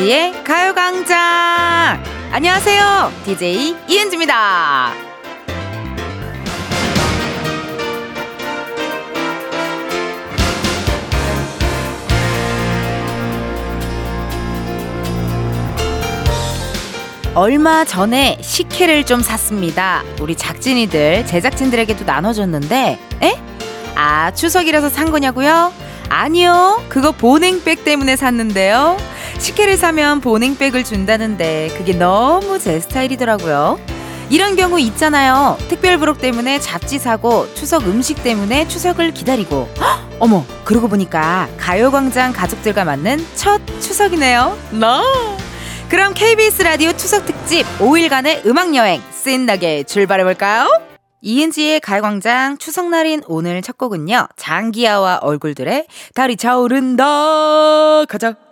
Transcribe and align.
이은지의 0.00 0.44
가요광장! 0.44 2.02
안녕하세요. 2.32 3.12
DJ 3.26 3.76
이은지입니다. 3.86 4.92
얼마 17.34 17.84
전에 17.84 18.38
식혜를 18.40 19.04
좀 19.04 19.20
샀습니다. 19.20 20.02
우리 20.20 20.34
작진이들, 20.34 21.26
제작진들에게도 21.26 22.04
나눠줬는데, 22.04 22.98
에? 23.22 23.40
아, 23.94 24.30
추석이라서 24.32 24.88
산 24.88 25.10
거냐고요? 25.10 25.72
아니요. 26.08 26.82
그거 26.88 27.12
보냉백 27.12 27.84
때문에 27.84 28.16
샀는데요. 28.16 29.09
식혜를 29.40 29.76
사면 29.78 30.20
보냉백을 30.20 30.84
준다는데 30.84 31.70
그게 31.76 31.94
너무 31.94 32.58
제 32.58 32.78
스타일이더라고요. 32.78 33.80
이런 34.28 34.54
경우 34.54 34.78
있잖아요. 34.78 35.56
특별 35.68 35.98
부록 35.98 36.20
때문에 36.20 36.60
잡지 36.60 36.98
사고 36.98 37.52
추석 37.54 37.86
음식 37.88 38.22
때문에 38.22 38.68
추석을 38.68 39.12
기다리고. 39.12 39.68
헉, 39.80 40.00
어머, 40.20 40.44
그러고 40.64 40.88
보니까 40.88 41.48
가요광장 41.56 42.32
가족들과 42.32 42.84
맞는 42.84 43.26
첫 43.34 43.60
추석이네요. 43.80 44.56
너. 44.72 45.02
그럼 45.88 46.14
KBS 46.14 46.62
라디오 46.62 46.92
추석 46.92 47.26
특집 47.26 47.66
5일간의 47.78 48.46
음악 48.46 48.76
여행 48.76 49.02
신나게 49.10 49.82
출발해 49.82 50.22
볼까요? 50.22 50.68
이은지의 51.22 51.80
가요광장 51.80 52.58
추석날인 52.58 53.22
오늘 53.26 53.62
첫 53.62 53.76
곡은요. 53.76 54.28
장기하와 54.36 55.18
얼굴들의 55.22 55.86
달이 56.14 56.36
차오른다. 56.36 58.04
가자. 58.04 58.49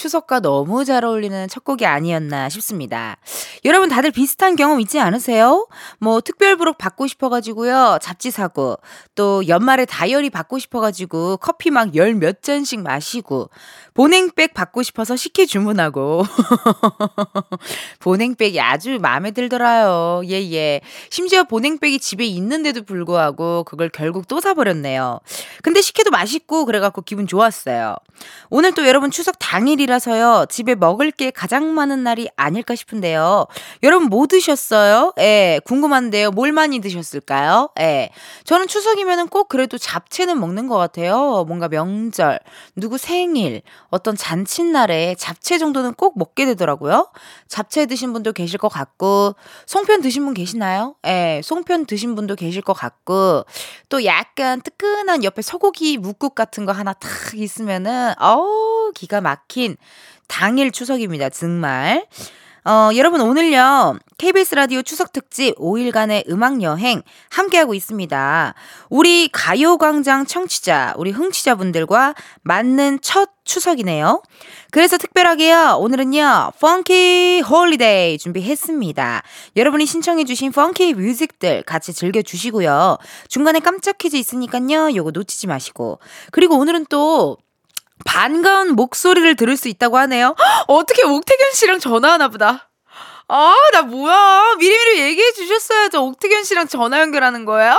추석과 0.00 0.40
너무 0.40 0.86
잘 0.86 1.04
어울리는 1.04 1.46
첫 1.48 1.62
곡이 1.62 1.84
아니었나 1.84 2.48
싶습니다. 2.48 3.18
여러분 3.66 3.90
다들 3.90 4.10
비슷한 4.10 4.56
경험 4.56 4.80
있지 4.80 4.98
않으세요? 4.98 5.68
뭐 5.98 6.22
특별 6.22 6.56
부록 6.56 6.78
받고 6.78 7.06
싶어가지고요. 7.06 7.98
잡지 8.00 8.30
사고 8.30 8.78
또 9.14 9.46
연말에 9.46 9.84
다이어리 9.84 10.30
받고 10.30 10.58
싶어가지고 10.58 11.36
커피 11.36 11.70
막 11.70 11.94
열 11.94 12.14
몇 12.14 12.42
잔씩 12.42 12.80
마시고 12.80 13.50
보냉백 13.94 14.54
받고 14.54 14.82
싶어서 14.82 15.16
식혜 15.16 15.44
주문하고 15.44 16.22
보냉백이 18.00 18.60
아주 18.60 18.98
마음에 19.00 19.32
들더라요. 19.32 20.22
예예. 20.24 20.52
예. 20.54 20.80
심지어 21.10 21.44
보냉백이 21.44 21.98
집에 21.98 22.24
있는데도 22.24 22.82
불구하고 22.82 23.64
그걸 23.64 23.90
결국 23.90 24.28
또 24.28 24.40
사버렸네요. 24.40 25.20
근데 25.62 25.82
식혜도 25.82 26.10
맛있고 26.10 26.64
그래갖고 26.64 27.02
기분 27.02 27.26
좋았어요. 27.26 27.96
오늘 28.48 28.72
또 28.72 28.86
여러분 28.86 29.10
추석 29.10 29.36
당일이 29.38 29.86
라서요. 29.90 30.46
집에 30.48 30.76
먹을 30.76 31.10
게 31.10 31.32
가장 31.32 31.74
많은 31.74 32.04
날이 32.04 32.28
아닐까 32.36 32.76
싶은데요. 32.76 33.46
여러분 33.82 34.08
뭐 34.08 34.28
드셨어요? 34.28 35.12
예, 35.18 35.60
궁금한데요. 35.64 36.30
뭘 36.30 36.52
많이 36.52 36.78
드셨을까요? 36.78 37.70
예. 37.80 38.10
저는 38.44 38.68
추석이면은 38.68 39.26
꼭 39.26 39.48
그래도 39.48 39.78
잡채는 39.78 40.38
먹는 40.38 40.68
것 40.68 40.76
같아요. 40.76 41.44
뭔가 41.48 41.68
명절, 41.68 42.38
누구 42.76 42.98
생일, 42.98 43.62
어떤 43.88 44.16
잔칫날에 44.16 45.16
잡채 45.18 45.58
정도는 45.58 45.94
꼭 45.94 46.16
먹게 46.16 46.46
되더라고요. 46.46 47.10
잡채 47.48 47.86
드신 47.86 48.12
분도 48.12 48.32
계실 48.32 48.58
것 48.58 48.68
같고, 48.68 49.34
송편 49.66 50.02
드신 50.02 50.24
분 50.24 50.34
계시나요? 50.34 50.94
예, 51.04 51.40
송편 51.42 51.86
드신 51.86 52.14
분도 52.14 52.36
계실 52.36 52.62
것 52.62 52.74
같고, 52.74 53.44
또 53.88 54.04
약간 54.04 54.60
뜨끈한 54.60 55.24
옆에 55.24 55.42
소고기 55.42 55.98
묵국 55.98 56.36
같은 56.36 56.64
거 56.64 56.70
하나 56.70 56.92
탁 56.92 57.10
있으면은, 57.34 58.14
어우, 58.20 58.79
기가 58.92 59.20
막힌 59.20 59.76
당일 60.28 60.70
추석입니다. 60.70 61.30
정말. 61.30 62.06
어, 62.64 62.90
여러분 62.94 63.22
오늘요. 63.22 63.98
KBS 64.18 64.54
라디오 64.54 64.82
추석 64.82 65.12
특집 65.12 65.56
5일간의 65.56 66.28
음악 66.28 66.60
여행 66.60 67.02
함께하고 67.30 67.72
있습니다. 67.72 68.54
우리 68.90 69.28
가요 69.32 69.78
광장 69.78 70.26
청취자, 70.26 70.92
우리 70.98 71.10
흥취자분들과 71.10 72.14
맞는 72.42 72.98
첫 73.00 73.30
추석이네요. 73.44 74.22
그래서 74.72 74.98
특별하게요. 74.98 75.78
오늘은요. 75.80 76.52
funky 76.60 77.40
holiday 77.48 78.18
준비했습니다. 78.18 79.22
여러분이 79.56 79.86
신청해 79.86 80.24
주신 80.24 80.52
funky 80.52 80.94
music들 80.94 81.62
같이 81.62 81.94
즐겨 81.94 82.20
주시고요. 82.20 82.98
중간에 83.28 83.58
깜짝 83.60 83.96
퀴즈 83.96 84.16
있으니까요. 84.16 84.94
요거 84.94 85.12
놓치지 85.12 85.46
마시고. 85.46 85.98
그리고 86.30 86.58
오늘은 86.58 86.86
또 86.90 87.38
반가운 88.04 88.74
목소리를 88.74 89.36
들을 89.36 89.56
수 89.56 89.68
있다고 89.68 89.98
하네요. 89.98 90.34
어떻게 90.66 91.04
옥택연 91.04 91.52
씨랑 91.52 91.78
전화하나 91.80 92.28
보다. 92.28 92.70
아, 93.28 93.54
나 93.72 93.82
뭐야. 93.82 94.56
미리미리 94.58 95.00
얘기해 95.00 95.32
주셨어야죠. 95.32 96.04
옥택연 96.04 96.44
씨랑 96.44 96.66
전화 96.68 97.00
연결하는 97.00 97.44
거예요? 97.44 97.78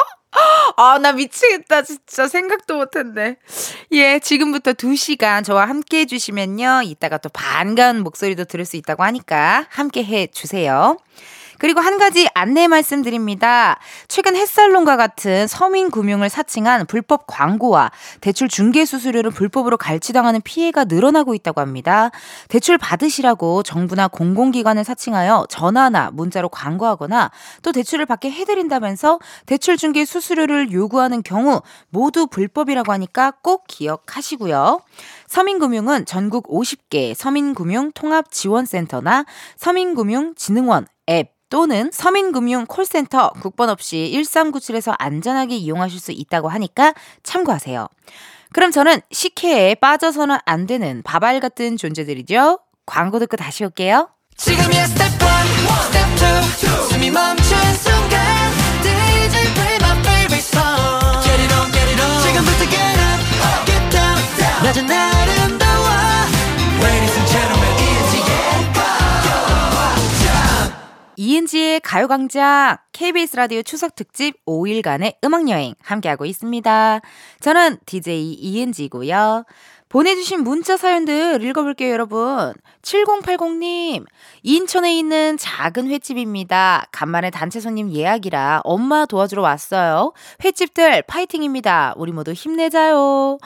아, 0.77 0.97
나 0.99 1.11
미치겠다. 1.11 1.81
진짜 1.81 2.27
생각도 2.27 2.77
못 2.77 2.95
했네. 2.95 3.37
예, 3.91 4.19
지금부터 4.19 4.73
2시간 4.73 5.43
저와 5.43 5.67
함께 5.67 5.99
해주시면요. 5.99 6.83
이따가 6.85 7.17
또 7.17 7.27
반가운 7.29 8.01
목소리도 8.01 8.45
들을 8.45 8.63
수 8.65 8.77
있다고 8.77 9.03
하니까 9.03 9.65
함께 9.69 10.03
해 10.03 10.27
주세요. 10.27 10.97
그리고 11.61 11.79
한 11.79 11.99
가지 11.99 12.27
안내 12.33 12.67
말씀드립니다. 12.67 13.77
최근 14.07 14.35
햇살론과 14.35 14.97
같은 14.97 15.45
서민 15.45 15.91
금융을 15.91 16.27
사칭한 16.27 16.87
불법 16.87 17.27
광고와 17.27 17.91
대출 18.19 18.47
중개 18.47 18.83
수수료를 18.83 19.29
불법으로 19.29 19.77
갈취당하는 19.77 20.41
피해가 20.41 20.85
늘어나고 20.85 21.35
있다고 21.35 21.61
합니다. 21.61 22.09
대출 22.47 22.79
받으시라고 22.79 23.61
정부나 23.61 24.07
공공기관을 24.07 24.83
사칭하여 24.83 25.45
전화나 25.51 26.09
문자로 26.11 26.49
광고하거나 26.49 27.29
또 27.61 27.71
대출을 27.71 28.07
받게 28.07 28.31
해드린다면서 28.31 29.19
대출 29.45 29.77
중개 29.77 30.03
수수료를 30.03 30.71
요구하는 30.71 31.21
경우 31.21 31.61
모두 31.89 32.25
불법이라고 32.25 32.91
하니까 32.91 33.33
꼭 33.43 33.65
기억하시고요. 33.67 34.81
서민금융은 35.31 36.05
전국 36.05 36.49
50개 36.49 37.13
서민금융 37.13 37.93
통합지원센터나 37.93 39.23
서민금융진흥원 39.55 40.87
앱 41.09 41.31
또는 41.49 41.89
서민금융 41.93 42.65
콜센터 42.65 43.31
국번 43.41 43.69
없이 43.69 44.11
1397에서 44.13 44.93
안전하게 44.99 45.55
이용하실 45.55 46.01
수 46.01 46.11
있다고 46.11 46.49
하니까 46.49 46.93
참고하세요. 47.23 47.87
그럼 48.51 48.71
저는 48.71 48.99
식혜에 49.09 49.75
빠져서는 49.75 50.37
안 50.43 50.67
되는 50.67 51.01
밥알 51.01 51.39
같은 51.39 51.77
존재들이죠. 51.77 52.59
광고 52.85 53.17
듣고 53.19 53.37
다시 53.37 53.63
올게요. 53.63 54.09
지금이야 54.35 54.85
스텝 54.85 55.05
1, 55.13 55.27
스텝 55.85 56.09
2, 56.89 56.91
숨이 56.91 57.09
멈춘 57.09 57.57
순간 57.75 58.19
지금부터 62.21 62.65
get 62.69 62.99
up, 62.99 63.65
get 63.65 63.89
down 63.89 64.21
낮은 64.63 64.91
아 64.91 65.20
이은지의 71.15 71.81
가요광장 71.81 72.77
KBS 72.93 73.35
라디오 73.35 73.61
추석 73.61 73.95
특집 73.95 74.43
5일간의 74.45 75.15
음악여행 75.23 75.75
함께하고 75.81 76.25
있습니다. 76.25 76.99
저는 77.39 77.77
DJ 77.85 78.33
이은지고요. 78.33 79.45
보내주신 79.87 80.43
문자 80.43 80.77
사연들 80.77 81.43
읽어볼게요, 81.43 81.91
여러분. 81.91 82.53
7080님, 82.81 84.05
인천에 84.41 84.97
있는 84.97 85.37
작은 85.37 85.89
횟집입니다. 85.89 86.87
간만에 86.91 87.29
단체 87.29 87.59
손님 87.59 87.91
예약이라 87.91 88.61
엄마 88.63 89.05
도와주러 89.05 89.41
왔어요. 89.41 90.13
횟집들 90.43 91.03
파이팅입니다. 91.03 91.93
우리 91.97 92.13
모두 92.13 92.31
힘내자요. 92.31 93.37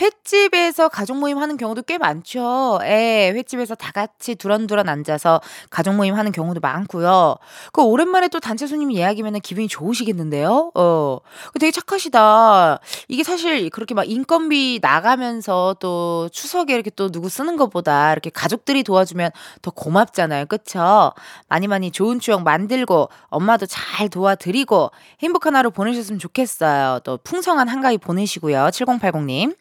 횟집에서 0.00 0.88
가족 0.88 1.18
모임 1.18 1.38
하는 1.38 1.56
경우도 1.56 1.82
꽤 1.82 1.98
많죠. 1.98 2.78
예, 2.84 3.32
횟집에서 3.34 3.74
다 3.74 3.92
같이 3.92 4.34
두런두런 4.34 4.88
앉아서 4.88 5.40
가족 5.68 5.94
모임 5.94 6.14
하는 6.14 6.32
경우도 6.32 6.60
많고요. 6.60 7.36
그 7.72 7.82
오랜만에 7.82 8.28
또 8.28 8.40
단체 8.40 8.66
손님 8.66 8.92
예약이면 8.92 9.40
기분이 9.40 9.68
좋으시겠는데요? 9.68 10.72
어. 10.74 11.18
되게 11.58 11.70
착하시다. 11.70 12.80
이게 13.08 13.22
사실 13.22 13.68
그렇게 13.70 13.94
막 13.94 14.08
인건비 14.08 14.78
나가면서 14.80 15.76
또 15.80 16.28
추석에 16.32 16.74
이렇게 16.74 16.90
또 16.90 17.10
누구 17.10 17.28
쓰는 17.28 17.56
것보다 17.56 18.12
이렇게 18.12 18.30
가족들이 18.30 18.82
도와주면 18.82 19.30
더 19.60 19.70
고맙잖아요. 19.70 20.46
그쵸? 20.46 21.12
많이 21.48 21.68
많이 21.68 21.90
좋은 21.90 22.20
추억 22.20 22.42
만들고 22.42 23.10
엄마도 23.28 23.66
잘 23.66 24.08
도와드리고 24.08 24.90
행복한 25.22 25.56
하루 25.56 25.70
보내셨으면 25.70 26.18
좋겠어요. 26.18 27.00
또 27.04 27.18
풍성한 27.18 27.68
한가위 27.68 27.98
보내시고요. 27.98 28.68
7080님. 28.72 29.54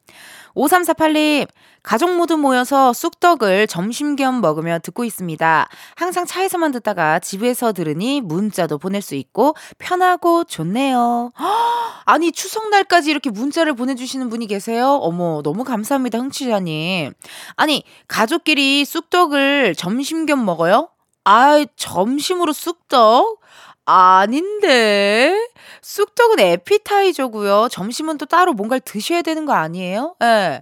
5348님, 0.55 1.47
가족 1.83 2.15
모두 2.15 2.37
모여서 2.37 2.93
쑥떡을 2.93 3.67
점심 3.67 4.15
겸 4.15 4.41
먹으며 4.41 4.79
듣고 4.79 5.05
있습니다. 5.05 5.69
항상 5.95 6.25
차에서만 6.25 6.71
듣다가 6.71 7.19
집에서 7.19 7.71
들으니 7.71 8.21
문자도 8.21 8.77
보낼 8.77 9.01
수 9.01 9.15
있고 9.15 9.55
편하고 9.77 10.43
좋네요. 10.43 11.31
아니, 12.05 12.31
추석날까지 12.31 13.11
이렇게 13.11 13.29
문자를 13.29 13.73
보내주시는 13.73 14.29
분이 14.29 14.47
계세요? 14.47 14.99
어머, 15.01 15.41
너무 15.43 15.63
감사합니다, 15.63 16.17
흥취자님. 16.19 17.13
아니, 17.55 17.83
가족끼리 18.07 18.83
쑥떡을 18.85 19.75
점심 19.75 20.25
겸 20.25 20.43
먹어요? 20.45 20.89
아, 21.23 21.63
점심으로 21.75 22.53
쑥떡? 22.53 23.39
아닌데. 23.89 25.35
쑥떡은 25.81 26.39
에피타이저고요. 26.39 27.69
점심은 27.71 28.17
또 28.17 28.25
따로 28.25 28.53
뭔가를 28.53 28.81
드셔야 28.81 29.21
되는 29.21 29.45
거 29.45 29.53
아니에요? 29.53 30.15
예. 30.21 30.25
네. 30.25 30.61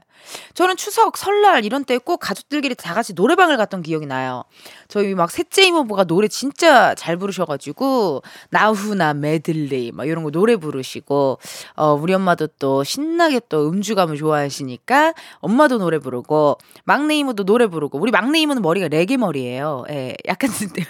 저는 0.56 0.76
추석, 0.76 1.16
설날 1.18 1.64
이런 1.64 1.86
때 1.86 1.98
꼭 2.00 2.18
가족들끼리 2.18 2.76
다 2.76 2.94
같이 2.94 3.14
노래방을 3.14 3.58
갔던 3.58 3.82
기억이 3.82 4.06
나요. 4.06 4.44
저희 4.88 5.14
막 5.16 5.32
셋째 5.32 5.64
이모부가 5.64 6.04
노래 6.06 6.28
진짜 6.28 6.96
잘 6.96 7.18
부르셔가지고 7.18 8.22
나후나 8.50 9.14
메들리 9.14 9.92
막 9.94 10.08
이런 10.08 10.24
거 10.24 10.32
노래 10.32 10.56
부르시고 10.56 11.40
어 11.76 11.94
우리 11.94 12.14
엄마도 12.14 12.48
또 12.60 12.84
신나게 12.84 13.42
또 13.50 13.68
음주감을 13.70 14.18
좋아하시니까 14.18 15.14
엄마도 15.40 15.78
노래 15.80 15.98
부르고 16.00 16.58
막내 16.86 17.16
이모도 17.18 17.44
노래 17.46 17.68
부르고 17.68 18.00
우리 18.00 18.12
막내 18.12 18.40
이모는 18.40 18.62
머리가 18.62 18.88
레게 18.90 19.18
머리예요. 19.18 19.86
예, 19.90 20.16
약간 20.28 20.50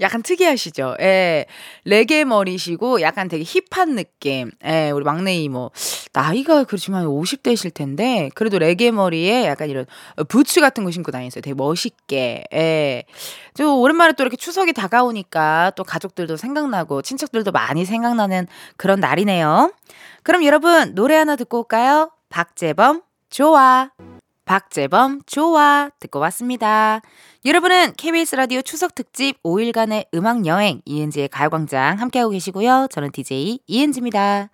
약간 0.00 0.22
특이하시죠? 0.22 0.96
예. 1.00 1.46
레게 1.84 2.24
머리시고 2.24 3.00
약간 3.00 3.28
되게 3.28 3.44
힙한 3.44 3.94
느낌. 3.94 4.50
예, 4.64 4.90
우리 4.90 5.04
막내 5.04 5.34
이모. 5.34 5.70
나이가 6.12 6.64
그렇지만 6.64 7.06
50대실 7.06 7.72
텐데, 7.72 8.30
그래도 8.34 8.58
레게 8.58 8.90
머리에 8.90 9.46
약간 9.46 9.70
이런 9.70 9.86
부츠 10.28 10.60
같은 10.60 10.84
거 10.84 10.90
신고 10.90 11.10
다니세요. 11.12 11.40
되게 11.42 11.54
멋있게. 11.54 12.44
예. 12.52 13.04
저 13.54 13.72
오랜만에 13.72 14.14
또 14.14 14.24
이렇게 14.24 14.36
추석이 14.36 14.72
다가오니까 14.72 15.72
또 15.76 15.84
가족들도 15.84 16.36
생각나고 16.36 17.02
친척들도 17.02 17.52
많이 17.52 17.84
생각나는 17.84 18.46
그런 18.76 19.00
날이네요. 19.00 19.72
그럼 20.22 20.44
여러분, 20.44 20.94
노래 20.94 21.16
하나 21.16 21.36
듣고 21.36 21.58
올까요? 21.58 22.10
박재범, 22.28 23.02
좋아. 23.30 23.90
박재범, 24.44 25.22
좋아. 25.26 25.90
듣고 26.00 26.18
왔습니다. 26.18 27.00
여러분은 27.44 27.94
KBS 27.96 28.34
라디오 28.36 28.60
추석 28.62 28.94
특집 28.94 29.42
5일간의 29.42 30.06
음악 30.14 30.46
여행 30.46 30.82
이은지의 30.84 31.28
가요광장 31.28 32.00
함께하고 32.00 32.30
계시고요. 32.30 32.88
저는 32.90 33.12
DJ 33.12 33.60
이은지입니다. 33.66 34.50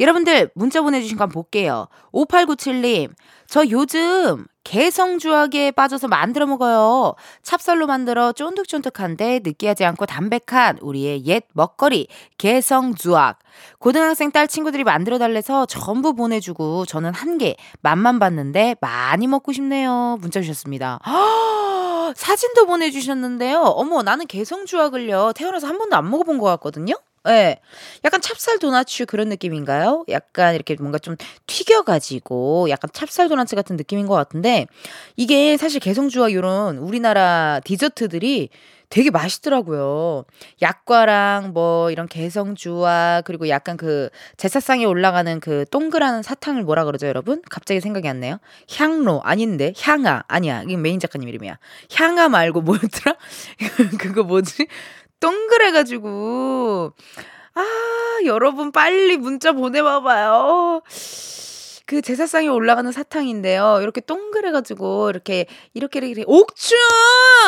여러분들 0.00 0.50
문자 0.54 0.80
보내주신 0.82 1.16
거 1.16 1.26
볼게요. 1.26 1.86
5897님, 2.12 3.10
저 3.46 3.64
요즘 3.68 4.44
개성주악에 4.64 5.70
빠져서 5.72 6.08
만들어 6.08 6.46
먹어요. 6.46 7.14
찹쌀로 7.42 7.86
만들어 7.86 8.32
쫀득쫀득한데 8.32 9.40
느끼하지 9.44 9.84
않고 9.84 10.06
담백한 10.06 10.78
우리의 10.80 11.26
옛 11.26 11.42
먹거리 11.52 12.08
개성주악. 12.38 13.38
고등학생 13.78 14.32
딸 14.32 14.48
친구들이 14.48 14.82
만들어 14.84 15.18
달래서 15.18 15.66
전부 15.66 16.14
보내주고 16.14 16.86
저는 16.86 17.12
한 17.14 17.34
개 17.38 17.56
맛만 17.82 18.18
봤는데 18.20 18.76
많이 18.80 19.26
먹고 19.26 19.52
싶네요. 19.52 20.16
문자 20.20 20.40
주셨습니다. 20.40 21.00
사진도 22.16 22.66
보내주셨는데요. 22.66 23.60
어머, 23.60 24.02
나는 24.02 24.26
개성주악을요, 24.26 25.32
태어나서 25.34 25.66
한 25.66 25.78
번도 25.78 25.96
안 25.96 26.08
먹어본 26.10 26.38
것 26.38 26.46
같거든요? 26.46 26.94
예. 27.26 27.30
네. 27.32 27.60
약간 28.04 28.20
찹쌀 28.20 28.58
도나츠 28.58 29.06
그런 29.06 29.28
느낌인가요? 29.30 30.04
약간 30.08 30.54
이렇게 30.54 30.76
뭔가 30.78 30.98
좀 30.98 31.16
튀겨가지고 31.46 32.68
약간 32.68 32.90
찹쌀 32.92 33.28
도나츠 33.28 33.56
같은 33.56 33.76
느낌인 33.76 34.06
것 34.06 34.14
같은데 34.14 34.66
이게 35.16 35.56
사실 35.56 35.80
개성주악 35.80 36.32
이런 36.32 36.76
우리나라 36.78 37.60
디저트들이 37.64 38.50
되게 38.90 39.10
맛있더라고요. 39.10 40.24
약과랑 40.62 41.52
뭐 41.52 41.90
이런 41.90 42.06
개성주와 42.06 43.22
그리고 43.24 43.48
약간 43.48 43.76
그 43.76 44.08
제사상에 44.36 44.84
올라가는 44.84 45.40
그 45.40 45.64
동그란 45.70 46.22
사탕을 46.22 46.62
뭐라 46.62 46.84
그러죠, 46.84 47.08
여러분? 47.08 47.42
갑자기 47.50 47.80
생각이 47.80 48.06
안 48.06 48.20
나요. 48.20 48.38
향로 48.76 49.20
아닌데 49.24 49.72
향아 49.80 50.24
아니야. 50.28 50.62
이게 50.62 50.76
메인 50.76 51.00
작가님 51.00 51.28
이름이야. 51.28 51.58
향아 51.92 52.28
말고 52.28 52.60
뭐였더라? 52.60 53.16
그거 53.98 54.22
뭐지? 54.22 54.68
동그래가지고 55.20 56.92
아 57.54 57.64
여러분 58.24 58.72
빨리 58.72 59.16
문자 59.16 59.52
보내봐봐요. 59.52 60.82
그 61.86 62.00
제사상에 62.00 62.48
올라가는 62.48 62.90
사탕인데요. 62.90 63.78
이렇게 63.82 64.00
동그래가지고 64.00 65.10
이렇게 65.10 65.46
이렇게 65.74 65.98
이렇게 65.98 66.24
옥춘 66.26 66.78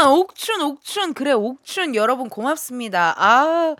옥춘 0.09 0.61
옥춘 0.61 1.15
그래 1.15 1.33
옥춘 1.33 1.95
여러분 1.95 2.29
고맙습니다. 2.29 3.15
아 3.17 3.75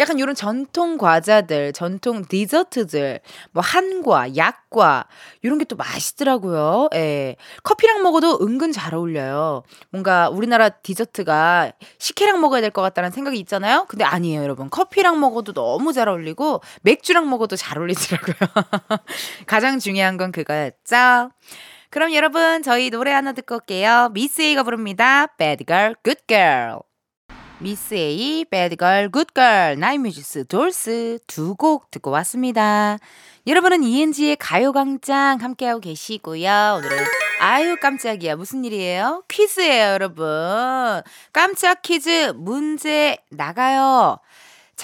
약간 0.00 0.18
이런 0.18 0.34
전통 0.34 0.98
과자들, 0.98 1.72
전통 1.72 2.24
디저트들, 2.26 3.20
뭐 3.52 3.62
한과, 3.62 4.36
약과 4.36 5.06
이런 5.42 5.58
게 5.58 5.64
또 5.66 5.76
맛있더라고요. 5.76 6.88
예. 6.94 7.36
커피랑 7.62 8.02
먹어도 8.02 8.38
은근 8.42 8.72
잘 8.72 8.94
어울려요. 8.94 9.62
뭔가 9.90 10.28
우리나라 10.28 10.68
디저트가 10.68 11.72
식혜랑 11.98 12.40
먹어야 12.42 12.60
될 12.60 12.70
것 12.70 12.82
같다는 12.82 13.10
생각이 13.12 13.38
있잖아요. 13.40 13.86
근데 13.88 14.04
아니에요, 14.04 14.42
여러분. 14.42 14.68
커피랑 14.68 15.20
먹어도 15.20 15.52
너무 15.54 15.92
잘 15.94 16.08
어울리고 16.08 16.60
맥주랑 16.82 17.30
먹어도 17.30 17.56
잘 17.56 17.78
어울리더라고요. 17.78 18.34
가장 19.46 19.78
중요한 19.78 19.93
건 20.16 20.32
그거였죠. 20.32 21.30
그럼 21.90 22.12
여러분 22.14 22.62
저희 22.62 22.90
노래 22.90 23.12
하나 23.12 23.32
듣고 23.32 23.56
올게요. 23.56 24.10
미스 24.12 24.42
A가 24.42 24.62
부릅니다. 24.64 25.26
Bad 25.38 25.64
Girl, 25.66 25.94
Good 26.04 26.22
Girl. 26.26 26.78
미스 27.60 27.94
A, 27.94 28.44
Bad 28.50 28.72
Girl, 28.72 29.10
Good 29.10 29.40
Girl, 29.40 29.78
나인뮤지스, 29.78 30.46
Dolls 30.46 31.20
두 31.26 31.54
곡 31.54 31.90
듣고 31.92 32.10
왔습니다. 32.10 32.98
여러분은 33.46 33.82
ENG의 33.84 34.36
가요광장 34.36 35.38
함께하고 35.40 35.80
계시고요. 35.80 36.76
오늘은 36.78 36.98
아유 37.40 37.76
깜짝이야 37.80 38.36
무슨 38.36 38.64
일이에요? 38.64 39.22
퀴즈예요 39.28 39.92
여러분. 39.92 40.26
깜짝 41.32 41.80
퀴즈 41.82 42.32
문제 42.36 43.18
나가요. 43.30 44.18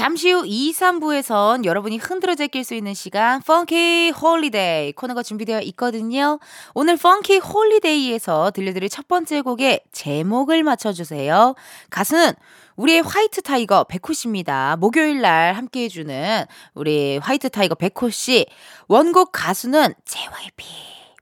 잠시 0.00 0.32
후 0.32 0.46
2, 0.46 0.72
3부에선 0.72 1.66
여러분이 1.66 1.98
흔들어 1.98 2.34
제낄 2.34 2.64
수 2.64 2.72
있는 2.72 2.94
시간 2.94 3.42
Funky 3.42 4.12
Holiday 4.12 4.92
코너가 4.92 5.22
준비되어 5.22 5.60
있거든요. 5.60 6.38
오늘 6.72 6.96
Funky 6.96 7.36
Holiday에서 7.36 8.50
들려드릴 8.52 8.88
첫 8.88 9.08
번째 9.08 9.42
곡의 9.42 9.82
제목을 9.92 10.62
맞춰주세요. 10.62 11.54
가수는 11.90 12.32
우리의 12.76 13.02
White 13.02 13.42
Tiger 13.42 13.84
백호 13.84 14.14
씨입니다. 14.14 14.76
목요일 14.80 15.20
날 15.20 15.52
함께 15.52 15.84
해주는 15.84 16.46
우리 16.72 17.18
White 17.18 17.50
Tiger 17.50 17.74
백호 17.74 18.08
씨. 18.08 18.46
원곡 18.88 19.32
가수는 19.32 19.92
JYP 20.06 20.64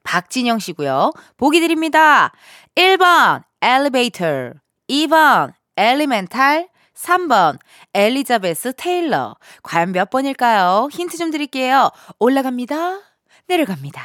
박진영 0.05 0.61
씨고요. 0.61 1.11
보기 1.37 1.59
드립니다. 1.59 2.31
1번 2.77 3.43
엘리베이터, 3.61 4.53
2번 4.89 5.53
Elemental, 5.77 6.69
3번 6.99 7.59
엘리자베스 7.95 8.73
테일러. 8.77 9.37
과연 9.63 9.93
몇 9.93 10.11
번일까요? 10.11 10.89
힌트 10.91 11.17
좀 11.17 11.31
드릴게요. 11.31 11.91
올라갑니다. 12.19 13.01
내려갑니다. 13.47 14.03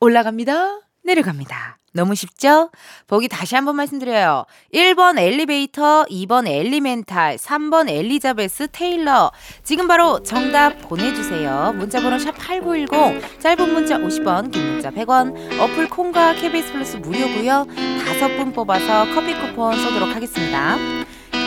올라갑니다. 0.00 0.80
내려갑니다. 1.04 1.78
너무 1.94 2.14
쉽죠? 2.14 2.70
보기 3.06 3.28
다시 3.28 3.54
한번 3.54 3.74
말씀드려요. 3.76 4.44
1번 4.72 5.18
엘리베이터, 5.18 6.04
2번 6.04 6.46
엘리멘탈, 6.46 7.36
3번 7.36 7.88
엘리자베스 7.88 8.68
테일러. 8.70 9.32
지금 9.64 9.88
바로 9.88 10.22
정답 10.22 10.78
보내주세요. 10.82 11.72
문자번호 11.76 12.18
샵 12.18 12.36
8910, 12.36 13.40
짧은 13.40 13.72
문자 13.72 13.98
50원, 13.98 14.52
긴 14.52 14.74
문자 14.74 14.90
100원, 14.90 15.58
어플 15.58 15.88
콩과 15.88 16.34
KBS 16.34 16.72
플러스 16.72 16.96
무료고요. 16.98 17.66
다섯 18.06 18.28
분 18.36 18.52
뽑아서 18.52 19.06
커피 19.14 19.34
쿠폰 19.34 19.76
쏘도록 19.76 20.14
하겠습니다. 20.14 20.76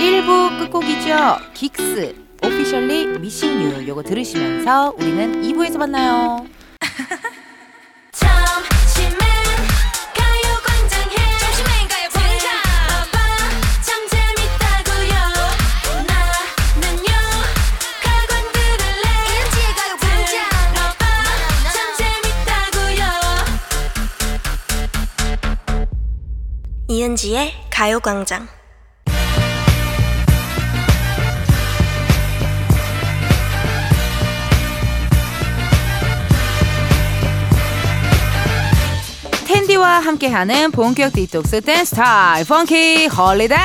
1부 0.02 0.58
끝곡이죠. 0.58 1.38
긱스, 1.54 2.16
오피셜리 2.44 3.20
미싱 3.20 3.62
유. 3.62 3.88
요거 3.88 4.02
들으시면서 4.02 4.96
우리는 4.98 5.44
2부에서 5.44 5.78
만나요. 5.78 6.48
이은지의 26.88 27.54
가요광장 27.70 28.48
Funky와 39.82 40.00
함께하는 40.00 40.72
본격 40.72 41.12
디톡스 41.14 41.62
댄스 41.62 41.96
타임 41.96 42.46
Funky 42.46 43.08
Holiday 43.08 43.58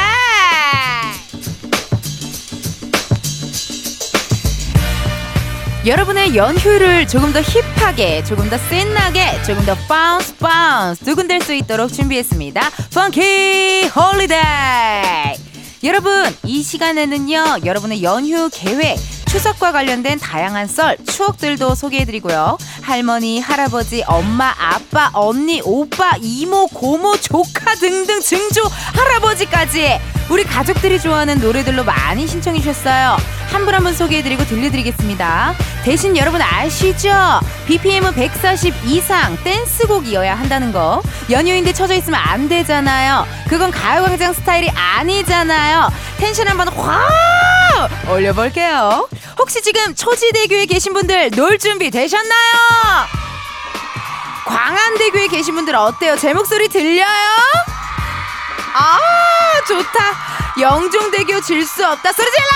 여러분의 5.84 6.34
연휴를 6.34 7.06
조금 7.06 7.32
더 7.32 7.40
힙하게, 7.40 8.24
조금 8.24 8.50
더 8.50 8.58
신나게, 8.58 9.40
조금 9.44 9.64
더 9.64 9.76
bounce 9.86 10.34
bounce 10.36 11.04
두근댈 11.04 11.40
수 11.40 11.54
있도록 11.54 11.92
준비했습니다. 11.92 12.70
Funky 12.92 13.90
Holiday! 13.94 15.36
여러분, 15.84 16.24
이 16.44 16.62
시간에는요, 16.62 17.58
여러분의 17.64 18.02
연휴 18.02 18.50
계획, 18.52 18.98
추석과 19.36 19.72
관련된 19.72 20.18
다양한 20.18 20.66
썰, 20.66 20.96
추억들도 21.04 21.74
소개해드리고요. 21.74 22.56
할머니, 22.80 23.38
할아버지, 23.38 24.02
엄마, 24.06 24.54
아빠, 24.58 25.10
언니, 25.12 25.60
오빠, 25.62 26.12
이모, 26.22 26.66
고모, 26.68 27.18
조카 27.18 27.74
등등 27.74 28.22
증조 28.22 28.62
할아버지까지 28.94 30.00
우리 30.28 30.42
가족들이 30.44 31.00
좋아하는 31.00 31.38
노래들로 31.40 31.84
많이 31.84 32.26
신청해 32.26 32.60
주셨어요. 32.60 33.16
한분 33.52 33.74
한 33.74 33.82
분 33.84 33.94
소개해드리고 33.94 34.44
들려드리겠습니다. 34.46 35.54
대신 35.84 36.16
여러분 36.16 36.42
아시죠? 36.42 37.10
BPM은 37.66 38.14
140 38.14 38.74
이상 38.86 39.36
댄스곡이어야 39.44 40.34
한다는 40.36 40.72
거. 40.72 41.00
연휴인데 41.30 41.72
쳐져 41.72 41.94
있으면 41.94 42.18
안 42.20 42.48
되잖아요. 42.48 43.24
그건 43.48 43.70
가요광장 43.70 44.32
스타일이 44.32 44.68
아니잖아요. 44.70 45.90
텐션 46.18 46.48
한번 46.48 46.68
확 46.68 47.88
올려볼게요. 48.10 49.08
혹시 49.38 49.62
지금 49.62 49.94
초지대교에 49.94 50.66
계신 50.66 50.92
분들 50.92 51.30
놀 51.30 51.58
준비 51.58 51.90
되셨나요? 51.90 52.52
광안대교에 54.46 55.28
계신 55.28 55.54
분들 55.54 55.76
어때요? 55.76 56.16
제 56.16 56.32
목소리 56.34 56.68
들려요? 56.68 57.06
아 58.74 58.98
좋다. 59.66 60.60
영종대교 60.60 61.40
질 61.42 61.66
수 61.66 61.84
없다. 61.86 62.12
소리 62.12 62.26
질러! 62.30 62.46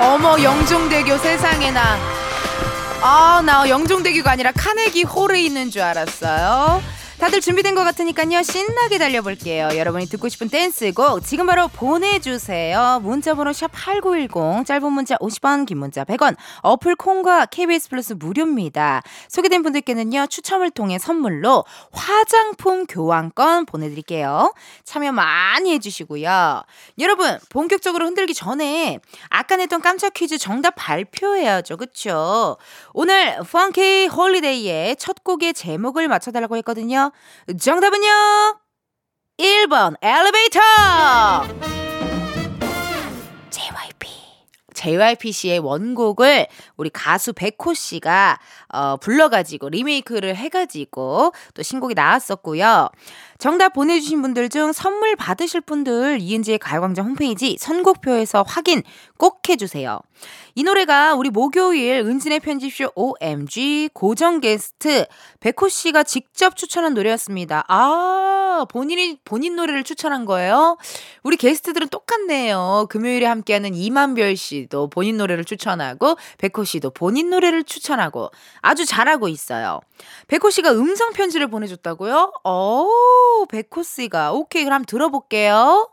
어머 0.00 0.40
영종대교 0.42 1.18
세상에나. 1.18 1.98
아 3.02 3.42
나 3.44 3.68
영종대교가 3.68 4.30
아니라 4.32 4.50
카네기 4.52 5.02
홀에 5.02 5.42
있는 5.42 5.70
줄 5.70 5.82
알았어요 5.82 6.82
다들 7.18 7.40
준비된 7.40 7.74
것 7.74 7.84
같으니까요. 7.84 8.42
신나게 8.42 8.98
달려볼게요. 8.98 9.70
여러분이 9.76 10.06
듣고 10.06 10.28
싶은 10.28 10.48
댄스곡 10.48 11.24
지금 11.24 11.46
바로 11.46 11.68
보내주세요. 11.68 13.00
문자번호 13.02 13.52
샵 13.52 13.70
8910 13.72 14.66
짧은 14.66 14.92
문자 14.92 15.16
50원 15.16 15.64
긴 15.64 15.78
문자 15.78 16.04
100원. 16.04 16.36
어플 16.62 16.96
콩과 16.96 17.46
KBS 17.46 17.88
플러스 17.88 18.12
무료입니다. 18.12 19.02
소개된 19.28 19.62
분들께는요 19.62 20.26
추첨을 20.26 20.70
통해 20.70 20.98
선물로 20.98 21.64
화장품 21.92 22.84
교환권 22.86 23.66
보내드릴게요. 23.66 24.52
참여 24.84 25.12
많이 25.12 25.72
해주시고요. 25.72 26.62
여러분 26.98 27.38
본격적으로 27.48 28.06
흔들기 28.06 28.34
전에 28.34 28.98
아까 29.30 29.56
냈던 29.56 29.80
깜짝 29.80 30.12
퀴즈 30.14 30.36
정답 30.36 30.74
발표해야죠. 30.76 31.76
그쵸? 31.76 32.56
오늘 32.92 33.38
Funky 33.50 34.08
Holiday의 34.08 34.96
첫 34.96 35.24
곡의 35.24 35.54
제목을 35.54 36.08
맞춰달라고 36.08 36.56
했거든 36.58 36.90
요 37.04 37.56
정답은요? 37.56 38.08
1번 39.38 39.96
엘리베이터 40.00 40.60
JYP 43.50 44.08
JYP 44.74 45.32
씨의 45.32 45.58
원곡을 45.60 46.46
우리 46.76 46.90
가수 46.90 47.32
백호 47.32 47.74
씨가 47.74 48.38
어, 48.74 48.96
불러가지고 48.96 49.68
리메이크를 49.68 50.34
해가지고 50.36 51.32
또 51.54 51.62
신곡이 51.62 51.94
나왔었고요. 51.94 52.88
정답 53.38 53.72
보내주신 53.74 54.22
분들 54.22 54.48
중 54.48 54.72
선물 54.72 55.16
받으실 55.16 55.60
분들 55.60 56.18
이은지의 56.20 56.58
가요광장 56.58 57.06
홈페이지 57.06 57.56
선곡표에서 57.58 58.44
확인 58.46 58.82
꼭 59.16 59.48
해주세요. 59.48 60.00
이 60.54 60.62
노래가 60.62 61.14
우리 61.14 61.30
목요일 61.30 62.00
은진의 62.06 62.40
편집쇼 62.40 62.92
OMG 62.94 63.90
고정 63.92 64.40
게스트 64.40 65.06
백호 65.40 65.68
씨가 65.68 66.04
직접 66.04 66.56
추천한 66.56 66.94
노래였습니다. 66.94 67.64
아, 67.68 68.64
본인이 68.70 69.18
본인 69.24 69.56
노래를 69.56 69.82
추천한 69.82 70.24
거예요? 70.24 70.76
우리 71.24 71.36
게스트들은 71.36 71.88
똑같네요. 71.88 72.86
금요일에 72.88 73.26
함께하는 73.26 73.74
이만별 73.74 74.36
씨도 74.36 74.90
본인 74.90 75.16
노래를 75.16 75.44
추천하고 75.44 76.16
백호 76.38 76.64
씨도 76.64 76.90
본인 76.90 77.30
노래를 77.30 77.64
추천하고 77.64 78.30
아주 78.64 78.86
잘하고 78.86 79.28
있어요. 79.28 79.80
백호 80.26 80.48
씨가 80.48 80.72
음성 80.72 81.12
편지를 81.12 81.48
보내줬다고요? 81.48 82.32
오, 82.44 83.46
백호 83.50 83.82
씨가 83.82 84.32
오케이 84.32 84.64
그럼 84.64 84.86
들어볼게요. 84.86 85.90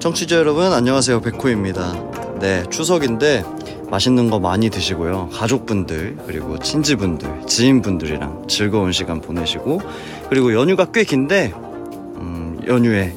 청취자 0.00 0.36
여러분 0.36 0.72
안녕하세요 0.72 1.20
백호입니다. 1.20 2.38
네 2.40 2.64
추석인데 2.68 3.44
맛있는 3.90 4.28
거 4.28 4.40
많이 4.40 4.68
드시고요 4.70 5.30
가족분들 5.32 6.18
그리고 6.26 6.58
친지분들 6.58 7.46
지인분들이랑 7.46 8.46
즐거운 8.48 8.90
시간 8.90 9.20
보내시고 9.20 9.80
그리고 10.28 10.52
연휴가 10.52 10.84
꽤 10.86 11.04
긴데 11.04 11.52
음, 11.54 12.60
연휴에 12.66 13.16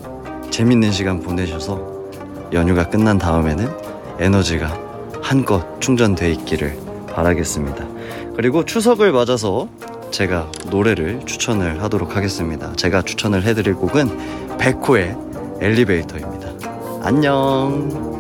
재밌는 0.52 0.92
시간 0.92 1.20
보내셔서 1.20 1.82
연휴가 2.54 2.88
끝난 2.90 3.18
다음에는 3.18 3.68
에너지가 4.20 4.89
한껏 5.22 5.80
충전돼 5.82 6.32
있기를 6.32 6.78
바라겠습니다. 7.14 7.86
그리고 8.36 8.66
추석을 8.66 9.12
맞아서 9.12 9.68
제가 10.12 10.52
노래를 10.70 11.22
추천을 11.26 11.82
하도록 11.84 12.16
하겠습니다. 12.16 12.74
제가 12.76 13.02
추천을 13.02 13.44
해드릴 13.44 13.76
곡은 13.76 14.58
백호의 14.58 15.16
엘리베이터입니다. 15.62 16.50
안녕. 17.02 18.19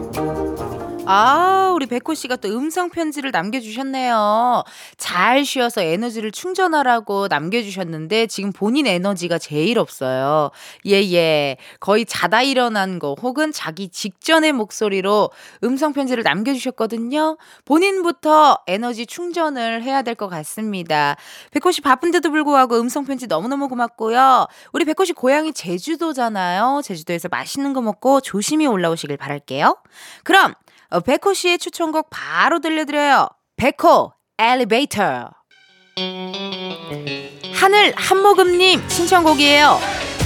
아, 1.11 1.71
우리 1.73 1.87
백호 1.87 2.13
씨가 2.13 2.35
또 2.35 2.49
음성 2.49 2.91
편지를 2.91 3.31
남겨주셨네요. 3.31 4.63
잘 4.95 5.43
쉬어서 5.43 5.81
에너지를 5.81 6.31
충전하라고 6.31 7.27
남겨주셨는데 7.29 8.27
지금 8.27 8.51
본인 8.51 8.85
에너지가 8.85 9.39
제일 9.39 9.79
없어요. 9.79 10.51
예, 10.85 11.01
예. 11.11 11.57
거의 11.79 12.05
자다 12.05 12.43
일어난 12.43 12.99
거 12.99 13.15
혹은 13.19 13.51
자기 13.51 13.89
직전의 13.89 14.51
목소리로 14.53 15.31
음성 15.63 15.93
편지를 15.93 16.21
남겨주셨거든요. 16.21 17.37
본인부터 17.65 18.59
에너지 18.67 19.07
충전을 19.07 19.81
해야 19.81 20.03
될 20.03 20.13
것 20.13 20.27
같습니다. 20.27 21.15
백호 21.51 21.71
씨 21.71 21.81
바쁜데도 21.81 22.29
불구하고 22.29 22.77
음성 22.79 23.05
편지 23.05 23.25
너무너무 23.25 23.67
고맙고요. 23.67 24.45
우리 24.73 24.85
백호 24.85 25.05
씨 25.05 25.13
고향이 25.13 25.53
제주도잖아요. 25.53 26.81
제주도에서 26.83 27.29
맛있는 27.29 27.73
거 27.73 27.81
먹고 27.81 28.21
조심히 28.21 28.67
올라오시길 28.67 29.17
바랄게요. 29.17 29.77
그럼 30.23 30.53
어, 30.91 30.99
백호 31.01 31.33
씨의 31.33 31.59
추천곡 31.59 32.09
바로 32.09 32.59
들려드려요. 32.59 33.29
백호 33.57 34.11
엘리베이터. 34.37 35.29
하늘 37.53 37.93
한모금님 37.95 38.87
신청곡이에요. 38.89 39.79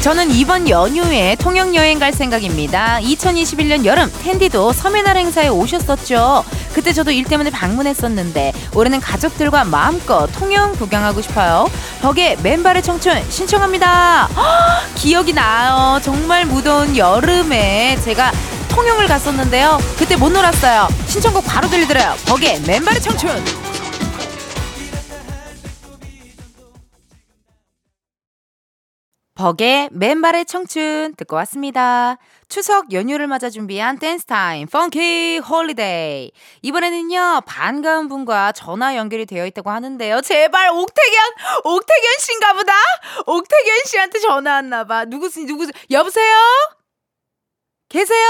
저는 0.03 0.31
이번 0.31 0.67
연휴에 0.67 1.38
통영 1.39 1.74
여행 1.75 1.98
갈 1.98 2.12
생각입니다. 2.12 3.00
2021년 3.00 3.86
여름 3.86 4.12
텐디도 4.22 4.74
섬해날 4.74 5.15
행사에 5.15 5.48
오셨었죠. 5.48 6.43
그때 6.74 6.91
저도 6.91 7.12
일 7.12 7.24
때문에 7.24 7.50
방문했었는데 7.50 8.51
올해는 8.75 9.00
가족들과 9.00 9.63
마음껏 9.63 10.27
통영 10.33 10.74
구경하고 10.74 11.22
싶어요. 11.22 11.69
덕에 12.01 12.36
맨발의 12.43 12.83
청춘 12.83 13.24
신청합니다. 13.29 14.25
허, 14.25 14.93
기억이 14.95 15.31
나요. 15.31 16.01
정말 16.01 16.45
무더운 16.48 16.98
여름에 16.98 17.98
제가 18.03 18.33
통영을 18.67 19.07
갔었는데요. 19.07 19.77
그때 19.98 20.17
못 20.17 20.33
놀았어요. 20.33 20.89
신청곡 21.07 21.45
바로 21.45 21.69
들려드려요. 21.69 22.15
벅의 22.25 22.60
맨발의 22.67 23.01
청춘. 23.01 23.41
벅의 29.43 29.89
맨발의 29.91 30.45
청춘 30.45 31.15
듣고 31.17 31.35
왔습니다. 31.35 32.17
추석 32.47 32.93
연휴를 32.93 33.27
맞아 33.27 33.50
준비한 33.50 34.00
댄스 34.00 34.25
타임 34.25 34.67
Funky 34.67 35.39
Holiday. 35.39 36.32
이번에는요 36.62 37.41
반가운 37.45 38.07
분과 38.07 38.53
전화 38.53 38.95
연결이 38.95 39.25
되어 39.25 39.45
있다고 39.45 39.69
하는데요. 39.69 40.21
제발 40.21 40.69
옥택연 40.70 41.22
옥택연 41.65 42.12
씨인가 42.19 42.53
보다. 42.53 42.71
옥택연 43.27 43.77
씨한테 43.85 44.19
전화 44.19 44.53
왔나 44.53 44.85
봐. 44.85 45.03
누구시 45.03 45.45
누구 45.45 45.67
여보세요? 45.91 46.35
계세요? 47.89 48.25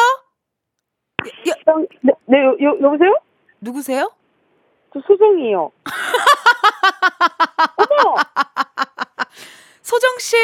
여, 1.48 1.53
네, 2.01 2.13
네 2.25 2.38
여, 2.39 2.55
여, 2.60 2.75
여보세요? 2.82 3.20
누구세요? 3.62 4.12
저 4.91 5.00
소정이요. 5.05 5.72
어머! 7.77 8.15
소정 9.84 10.17
씨. 10.17 10.38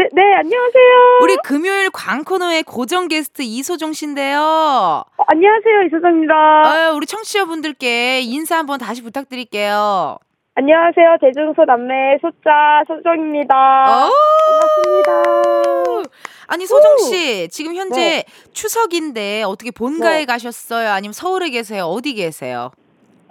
네, 0.00 0.08
네, 0.14 0.22
안녕하세요. 0.34 1.18
우리 1.20 1.36
금요일 1.44 1.90
광코너의 1.90 2.62
고정 2.62 3.06
게스트 3.06 3.42
이소정 3.42 3.92
씨인데요. 3.92 4.40
아, 4.40 5.04
안녕하세요, 5.26 5.82
이소정입니다. 5.88 6.34
아유, 6.64 6.94
우리 6.96 7.04
청취자분들께 7.04 8.22
인사 8.22 8.56
한번 8.56 8.78
다시 8.78 9.02
부탁드릴게요. 9.02 10.16
안녕하세요, 10.54 11.18
대중소 11.20 11.66
남매 11.66 12.18
소자 12.22 12.82
소정입니다. 12.88 13.54
어? 13.54 14.10
반갑습니다. 14.48 16.10
아니 16.48 16.66
소정 16.66 16.96
씨 16.98 17.48
지금 17.48 17.74
현재 17.74 18.00
네. 18.00 18.24
추석인데 18.54 19.42
어떻게 19.42 19.70
본가에 19.70 20.20
네. 20.20 20.24
가셨어요? 20.24 20.90
아니면 20.90 21.12
서울에 21.12 21.50
계세요? 21.50 21.84
어디 21.84 22.14
계세요? 22.14 22.70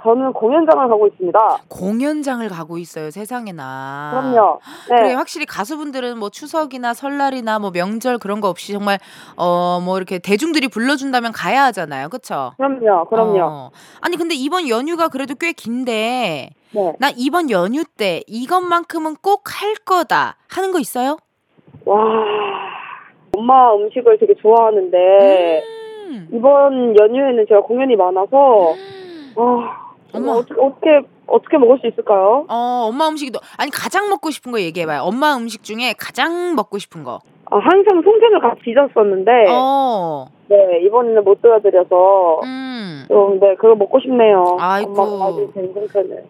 저는 0.01 0.33
공연장을 0.33 0.87
가고 0.87 1.07
있습니다. 1.07 1.39
공연장을 1.69 2.47
가고 2.49 2.77
있어요. 2.77 3.11
세상에나. 3.11 4.11
그럼요. 4.31 4.59
네. 4.89 4.95
그래 4.95 5.13
확실히 5.13 5.45
가수분들은 5.45 6.17
뭐 6.17 6.29
추석이나 6.29 6.93
설날이나 6.93 7.59
뭐 7.59 7.71
명절 7.71 8.17
그런 8.17 8.39
거 8.41 8.47
없이 8.49 8.71
정말 8.73 8.97
어 9.35 9.79
뭐 9.83 9.97
이렇게 9.97 10.19
대중들이 10.19 10.67
불러준다면 10.67 11.31
가야 11.31 11.63
하잖아요. 11.65 12.09
그쵸? 12.09 12.51
그럼요, 12.57 13.05
그럼요. 13.05 13.39
어. 13.43 13.71
아니 14.01 14.17
근데 14.17 14.35
이번 14.35 14.67
연휴가 14.69 15.07
그래도 15.07 15.35
꽤 15.35 15.51
긴데 15.53 16.49
네. 16.71 16.93
나 16.99 17.09
이번 17.15 17.49
연휴 17.49 17.83
때 17.85 18.21
이것만큼은 18.27 19.15
꼭 19.21 19.43
할 19.49 19.73
거다 19.75 20.37
하는 20.49 20.71
거 20.71 20.79
있어요? 20.79 21.17
와, 21.85 21.97
엄마 23.35 23.73
음식을 23.75 24.17
되게 24.19 24.33
좋아하는데, 24.35 25.63
음. 26.09 26.27
이번 26.33 26.95
연휴에는 26.99 27.45
제가 27.47 27.61
공연이 27.61 27.95
많아서, 27.95 28.73
아, 29.35 29.41
어 29.41 29.61
머. 30.13 30.33
어떻게, 30.33 30.59
어떻게, 30.59 31.01
어떻게 31.27 31.57
먹을 31.57 31.77
수 31.79 31.87
있을까요? 31.87 32.45
어 32.49 32.87
엄마 32.89 33.07
음식이 33.07 33.31
너 33.31 33.39
아니 33.57 33.69
가장 33.71 34.09
먹고 34.09 34.31
싶은 34.31 34.51
거 34.51 34.59
얘기해봐요. 34.61 35.01
엄마 35.01 35.35
음식 35.35 35.63
중에 35.63 35.93
가장 35.97 36.55
먹고 36.55 36.79
싶은 36.79 37.03
거. 37.03 37.19
아, 37.51 37.57
항상 37.57 38.01
송편을 38.03 38.39
같이 38.41 38.61
빚었었는데, 38.61 39.31
어. 39.49 40.27
네, 40.49 40.81
이번에는 40.85 41.23
못 41.23 41.41
도와드려서, 41.43 42.39
음. 42.43 43.05
좀, 43.07 43.39
네, 43.39 43.53
그거 43.55 43.75
먹고 43.75 43.99
싶네요. 43.99 44.57
아이고. 44.59 45.51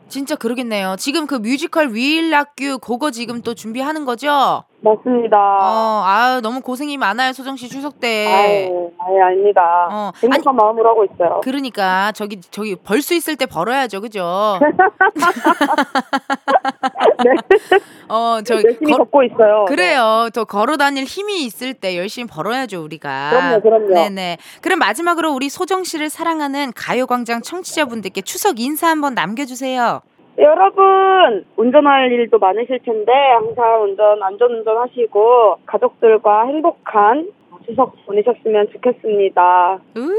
진짜 0.09 0.35
그러겠네요. 0.35 0.95
지금 0.97 1.25
그 1.25 1.35
뮤지컬 1.35 1.93
위일락규 1.93 2.79
그거 2.79 3.11
지금 3.11 3.41
또 3.41 3.53
준비하는 3.53 4.03
거죠? 4.03 4.63
맞습니다. 4.81 5.37
어, 5.37 6.03
아유 6.05 6.39
너무 6.39 6.61
고생이 6.61 6.95
많아요 6.95 7.33
소정 7.33 7.57
씨 7.57 7.67
추석 7.67 7.99
때. 7.99 8.25
아유, 8.27 8.89
아유, 8.97 9.21
아닙니다. 9.23 9.89
어, 9.91 10.11
아니 10.23 10.31
행복한 10.33 10.55
마음으로 10.55 10.89
하고 10.89 11.03
있어요. 11.03 11.41
그러니까 11.43 12.13
저기 12.13 12.39
저기 12.39 12.75
벌 12.77 13.01
수 13.01 13.13
있을 13.13 13.35
때 13.35 13.45
벌어야죠, 13.45 13.99
그죠? 13.99 14.57
네. 14.61 14.67
어, 18.07 18.39
저 18.45 18.55
열심히 18.55 18.91
거- 18.91 18.97
걷고 18.99 19.23
있어요. 19.23 19.65
네. 19.67 19.75
그래요. 19.75 20.29
더 20.33 20.45
걸어 20.45 20.77
다닐 20.77 21.03
힘이 21.03 21.43
있을 21.43 21.73
때 21.73 21.97
열심히 21.97 22.27
벌어야죠, 22.27 22.81
우리가. 22.81 23.29
그럼요, 23.31 23.61
그럼요. 23.61 23.93
네 23.93 24.08
네. 24.09 24.37
그럼 24.61 24.79
마지막으로 24.79 25.31
우리 25.31 25.49
소정 25.49 25.83
씨를 25.83 26.09
사랑하는 26.09 26.71
가요광장 26.75 27.41
청취자분들께 27.41 28.21
추석 28.21 28.59
인사 28.59 28.87
한번 28.87 29.13
남겨주세요. 29.13 30.01
네, 30.35 30.43
여러분, 30.45 31.45
운전할 31.57 32.11
일도 32.11 32.39
많으실 32.39 32.79
텐데, 32.85 33.11
항상 33.11 33.83
운전, 33.83 34.23
안전 34.23 34.51
운전 34.51 34.77
하시고, 34.77 35.57
가족들과 35.65 36.45
행복한 36.45 37.29
추석 37.65 37.93
보내셨으면 38.05 38.69
좋겠습니다. 38.71 39.79
우 39.97 40.15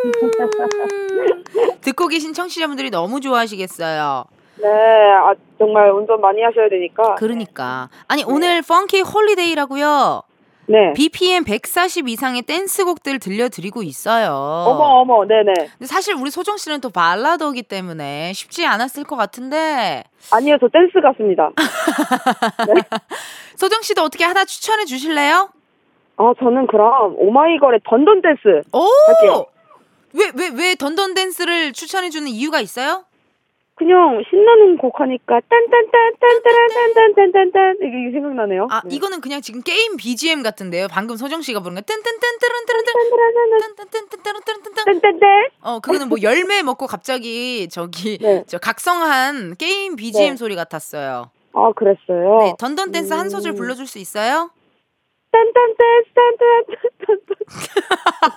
듣고 1.82 2.08
계신 2.08 2.32
청취자분들이 2.32 2.90
너무 2.90 3.20
좋아하시겠어요. 3.20 4.24
네, 4.62 4.68
아, 4.68 5.34
정말 5.58 5.90
운전 5.90 6.20
많이 6.20 6.42
하셔야 6.42 6.68
되니까. 6.68 7.16
그러니까. 7.16 7.88
아니, 8.08 8.24
오늘 8.26 8.62
Funky 8.62 9.02
Holiday라고요. 9.02 10.22
네. 10.70 10.92
BPM 10.92 11.42
140 11.42 12.08
이상의 12.08 12.42
댄스곡들 12.42 13.18
들려드리고 13.18 13.82
있어요. 13.82 14.28
어머, 14.30 14.84
어머, 15.00 15.26
네네. 15.26 15.52
근데 15.54 15.86
사실 15.86 16.14
우리 16.14 16.30
소정 16.30 16.56
씨는 16.56 16.80
또 16.80 16.90
발라더기 16.90 17.64
때문에 17.64 18.32
쉽지 18.34 18.64
않았을 18.66 19.02
것 19.02 19.16
같은데 19.16 20.04
아니요, 20.30 20.58
저 20.60 20.68
댄스 20.68 21.00
가숩니다. 21.00 21.50
소정 23.56 23.82
씨도 23.82 24.02
어떻게 24.02 24.24
하나 24.24 24.44
추천해 24.44 24.84
주실래요? 24.84 25.50
아, 26.16 26.32
저는 26.38 26.68
그럼, 26.68 27.14
오마이걸의 27.16 27.80
Dun 27.88 28.05
Dun 28.05 28.22
Dance. 28.22 28.62
오! 28.72 28.84
할게요. 29.08 29.46
왜, 30.12 30.30
왜, 30.36 30.50
왜 30.54 30.74
Dun 30.76 30.95
Dun 30.95 31.14
Dance를 31.14 31.72
추천해 31.72 32.10
주는 32.10 32.28
이유가 32.28 32.60
있어요? 32.60 33.04
그냥 33.80 34.22
신나는 34.28 34.76
곡 34.76 35.00
하니까, 35.00 35.40
딴딴딴딴따란딴딴딴딴, 35.48 37.76
이게 37.80 38.12
생각나네요. 38.12 38.68
아, 38.70 38.82
네. 38.84 38.94
이거는 38.94 39.22
그냥 39.22 39.40
지금 39.40 39.62
게임 39.62 39.96
BGM 39.96 40.42
같은데요. 40.42 40.86
방금 40.90 41.16
소정 41.16 41.40
씨가 41.40 41.60
부른 41.60 41.76
거 41.76 41.80
뜬뜬뜬뜨른뜨른뜨 41.80 43.86
뜬뜬뜬뜨른뜨른뜨 43.90 44.74
딴딴딴. 44.84 45.48
어, 45.62 45.80
그거는 45.80 46.10
뭐 46.10 46.18
열매 46.20 46.62
먹고 46.62 46.86
갑자기 46.86 47.70
저기 47.70 48.18
네. 48.20 48.44
저 48.46 48.58
각성한 48.58 49.56
게임 49.56 49.96
BGM 49.96 50.32
네. 50.32 50.36
소리 50.36 50.56
같았어요. 50.56 51.30
아, 51.54 51.72
그랬어요? 51.74 52.38
네, 52.40 52.52
Dun 52.58 52.75
Dun 52.75 52.92
Dance 52.92 53.14
한 53.14 53.30
소절 53.30 53.52
음. 53.52 53.56
불러줄 53.56 53.86
수 53.86 53.98
있어요? 53.98 54.50
딴딴딴, 55.32 56.04
딴딴, 56.14 56.64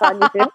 아니세요? 0.00 0.46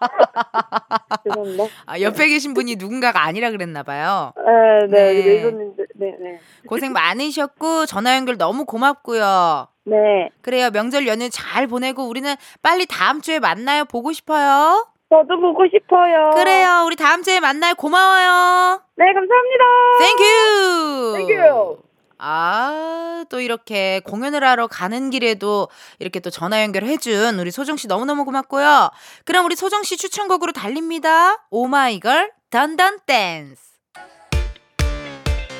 죄송합니다. 1.24 1.64
아, 1.86 2.00
옆에 2.00 2.28
계신 2.28 2.54
분이 2.54 2.76
누군가가 2.76 3.22
아니라 3.24 3.50
그랬나 3.50 3.82
봐요. 3.82 4.32
네, 4.36 4.86
네, 4.88 5.12
네. 5.12 5.22
매니저님들, 5.26 5.86
네, 5.96 6.16
네. 6.20 6.40
고생 6.66 6.92
많으셨고 6.92 7.86
전화 7.86 8.16
연결 8.16 8.36
너무 8.38 8.64
고맙고요. 8.64 9.68
네. 9.84 9.96
그래요. 10.42 10.70
명절 10.70 11.06
연휴 11.06 11.28
잘 11.30 11.66
보내고 11.66 12.04
우리는 12.08 12.34
빨리 12.62 12.86
다음 12.86 13.20
주에 13.20 13.38
만나요. 13.38 13.84
보고 13.84 14.12
싶어요. 14.12 14.86
저도 15.10 15.40
보고 15.40 15.64
싶어요. 15.66 16.30
그래요. 16.34 16.84
우리 16.86 16.94
다음 16.96 17.22
주에 17.22 17.40
만나요. 17.40 17.74
고마워요. 17.74 18.80
네, 18.96 19.04
감사합니다. 19.12 19.64
Thank 19.98 21.26
you. 21.26 21.45
Thank 21.45 21.70
you. 21.70 21.89
아, 22.20 23.24
또 23.30 23.40
이렇게 23.40 24.00
공연을 24.04 24.44
하러 24.44 24.66
가는 24.66 25.10
길에도 25.10 25.68
이렇게 25.98 26.20
또 26.20 26.28
전화 26.28 26.62
연결해준 26.62 27.38
우리 27.38 27.50
소정씨 27.50 27.86
너무너무 27.88 28.24
고맙고요. 28.24 28.90
그럼 29.24 29.46
우리 29.46 29.56
소정씨 29.56 29.96
추천곡으로 29.96 30.52
달립니다. 30.52 31.46
오마이걸, 31.50 32.32
던던 32.50 33.00
댄스. 33.06 33.69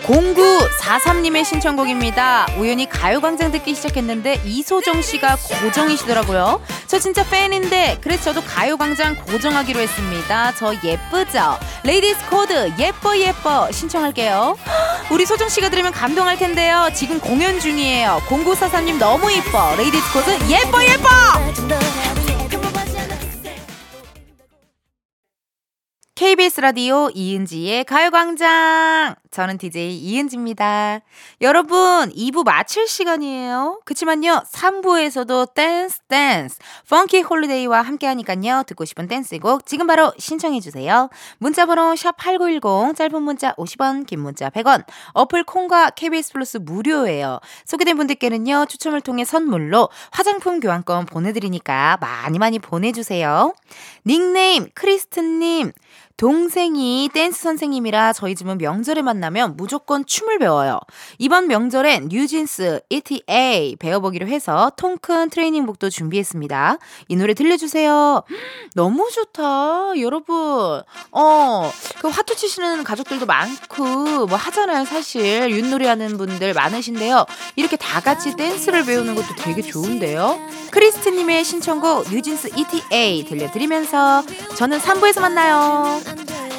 0943님의 0.03 1.45
신청곡입니다. 1.45 2.47
우연히 2.59 2.89
가요광장 2.89 3.53
듣기 3.53 3.75
시작했는데 3.75 4.41
이소정 4.45 5.03
씨가 5.03 5.37
고정이시더라고요. 5.63 6.61
저 6.87 6.99
진짜 6.99 7.25
팬인데 7.29 7.99
그래서 8.01 8.33
저도 8.33 8.43
가요광장 8.47 9.17
고정하기로 9.25 9.81
했습니다. 9.81 10.53
저 10.57 10.75
예쁘죠? 10.75 11.59
레이디스 11.85 12.29
코드 12.29 12.73
예뻐 12.79 13.17
예뻐 13.17 13.71
신청할게요. 13.71 14.57
우리 15.11 15.27
소정 15.27 15.49
씨가 15.49 15.69
들으면 15.71 15.93
감동할 15.93 16.39
텐데요. 16.39 16.89
지금 16.95 17.21
공연 17.21 17.61
중이에요. 17.61 18.23
0943님 18.29 18.99
너무 18.99 19.31
이뻐. 19.31 19.75
레이디스 19.77 20.13
코드 20.13 20.31
예뻐 20.51 20.83
예뻐. 20.85 21.09
KBS 26.21 26.61
라디오 26.61 27.09
이은지의 27.15 27.85
가요광장. 27.85 29.15
저는 29.31 29.59
DJ 29.59 29.97
이은지입니다. 29.97 31.01
여러분, 31.41 32.11
2부 32.11 32.45
마칠 32.45 32.89
시간이에요. 32.89 33.81
그치만요, 33.85 34.43
3부에서도 34.53 35.55
댄스, 35.55 36.01
댄스, 36.09 36.59
Funky 36.89 37.21
Holiday와 37.21 37.81
함께 37.81 38.09
하니깐요. 38.09 38.65
듣고 38.67 38.85
싶은 38.85 39.07
댄스곡 39.07 39.67
지금 39.67 39.87
바로 39.87 40.13
신청해주세요. 40.19 41.11
문자번호 41.39 41.95
샵8910, 41.95 42.97
짧은 42.97 43.23
문자 43.23 43.55
50원, 43.55 44.05
긴 44.05 44.19
문자 44.21 44.51
100원, 44.51 44.85
어플 45.13 45.45
콩과 45.45 45.91
KBS 45.91 46.33
플러스 46.33 46.57
무료예요. 46.57 47.39
소개된 47.67 47.97
분들께는요, 47.97 48.67
추첨을 48.69 49.01
통해 49.01 49.25
선물로 49.25 49.91
화장품 50.11 50.59
교환권 50.59 51.07
보내드리니까 51.07 51.99
많이 52.01 52.41
많이 52.41 52.59
보내주세요. 52.59 53.55
닉네임, 54.05 54.69
크리스트님, 54.75 55.71
동생이 56.21 57.09
댄스 57.15 57.41
선생님이라 57.41 58.13
저희 58.13 58.35
집은 58.35 58.59
명절에 58.59 59.01
만나면 59.01 59.57
무조건 59.57 60.05
춤을 60.05 60.39
배워요. 60.39 60.79
이번 61.17 61.47
명절엔 61.47 62.09
뉴진스 62.11 62.83
ETA 62.91 63.77
배워보기로 63.77 64.29
해서 64.29 64.71
통큰 64.77 65.31
트레이닝복도 65.31 65.89
준비했습니다. 65.89 66.77
이 67.09 67.17
노래 67.17 67.33
들려주세요. 67.33 68.23
너무 68.77 69.09
좋다, 69.11 69.99
여러분. 69.99 70.83
어, 71.11 71.73
그 72.03 72.09
화투 72.09 72.37
치시는 72.37 72.85
가족들도 72.85 73.25
많고 73.25 74.27
뭐 74.27 74.37
하잖아요, 74.37 74.85
사실 74.85 75.51
윷놀이 75.51 75.87
하는 75.87 76.19
분들 76.19 76.53
많으신데요. 76.53 77.25
이렇게 77.57 77.79
다 77.79 78.01
같이 78.01 78.37
댄스를 78.37 78.85
배우는 78.85 79.15
것도 79.15 79.37
되게 79.39 79.63
좋은데요. 79.63 80.39
크리스트님의 80.71 81.45
신청곡 81.45 82.11
뉴진스 82.11 82.51
ETA 82.57 83.25
들려드리면서 83.25 84.23
저는 84.57 84.79
3부에서 84.81 85.21
만나요. 85.21 86.10
너의 86.17 86.50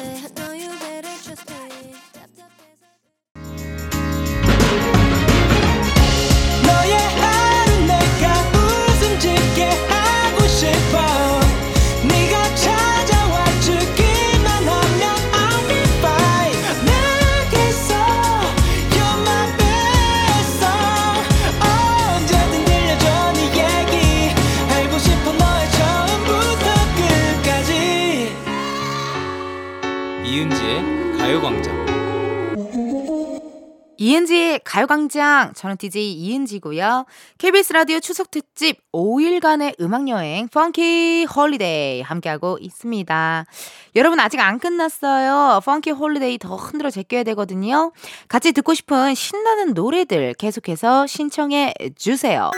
이은지의 34.02 34.62
가요광장. 34.64 35.52
저는 35.54 35.76
DJ 35.76 36.12
이은지고요. 36.12 37.06
KBS 37.38 37.72
라디오 37.72 38.00
추석 38.00 38.32
특집 38.32 38.80
5일간의 38.90 39.80
음악여행 39.80 40.48
Funky 40.48 41.26
Holiday 41.26 42.02
함께하고 42.02 42.58
있습니다. 42.60 43.46
여러분 43.94 44.18
아직 44.18 44.40
안 44.40 44.58
끝났어요. 44.58 45.60
Funky 45.64 45.92
Holiday 45.92 46.38
더 46.38 46.56
흔들어 46.56 46.90
제껴야 46.90 47.22
되거든요. 47.22 47.92
같이 48.26 48.50
듣고 48.50 48.74
싶은 48.74 49.14
신나는 49.14 49.72
노래들 49.72 50.34
계속해서 50.34 51.06
신청해 51.06 51.72
주세요. 51.96 52.50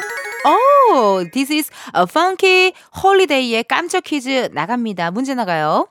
오, 0.47 1.25
this 1.31 1.53
is 1.53 1.71
a 1.95 2.05
funky 2.09 2.73
holiday의 2.97 3.65
깜짝 3.65 4.05
퀴즈 4.05 4.49
나갑니다. 4.55 5.11
문제 5.11 5.35
나가요. 5.35 5.89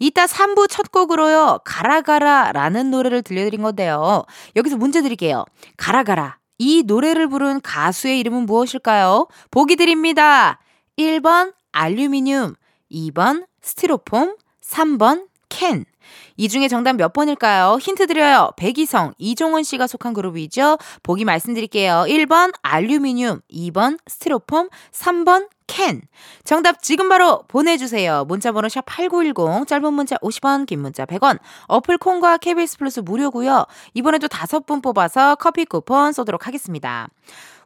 이따 0.00 0.26
3부 0.26 0.66
첫 0.68 0.90
곡으로요. 0.90 1.60
가라가라 1.64 2.52
라는 2.52 2.90
노래를 2.90 3.22
들려드린 3.22 3.62
건데요. 3.62 4.24
여기서 4.56 4.76
문제 4.76 5.02
드릴게요. 5.02 5.44
가라가라. 5.76 6.38
이 6.58 6.82
노래를 6.84 7.28
부른 7.28 7.60
가수의 7.60 8.18
이름은 8.20 8.46
무엇일까요? 8.46 9.28
보기 9.50 9.76
드립니다. 9.76 10.58
1번 10.98 11.54
알루미늄, 11.72 12.54
2번 12.90 13.46
스티로폼, 13.62 14.36
3번 14.62 15.26
캔. 15.48 15.84
이 16.36 16.48
중에 16.48 16.68
정답 16.68 16.96
몇 16.96 17.12
번일까요? 17.12 17.78
힌트 17.80 18.06
드려요. 18.06 18.50
백이성, 18.56 19.12
이종원 19.18 19.62
씨가 19.62 19.86
속한 19.86 20.14
그룹이죠. 20.14 20.78
보기 21.02 21.24
말씀드릴게요. 21.24 22.04
1번 22.08 22.52
알루미늄, 22.62 23.40
2번 23.52 23.98
스티로폼, 24.06 24.70
3번 24.92 25.48
캔. 25.70 26.02
정답 26.42 26.82
지금 26.82 27.08
바로 27.08 27.44
보내주세요. 27.46 28.24
문자번호 28.26 28.68
샵 28.68 28.84
8910, 28.86 29.68
짧은 29.68 29.94
문자 29.94 30.16
50원, 30.16 30.66
긴 30.66 30.80
문자 30.82 31.06
100원, 31.06 31.38
어플 31.68 31.98
콩과 31.98 32.38
KBS 32.38 32.78
플러스 32.78 32.98
무료고요. 32.98 33.66
이번에도 33.94 34.26
다섯 34.26 34.66
분 34.66 34.82
뽑아서 34.82 35.36
커피 35.36 35.64
쿠폰 35.64 36.12
쏘도록 36.12 36.48
하겠습니다. 36.48 37.08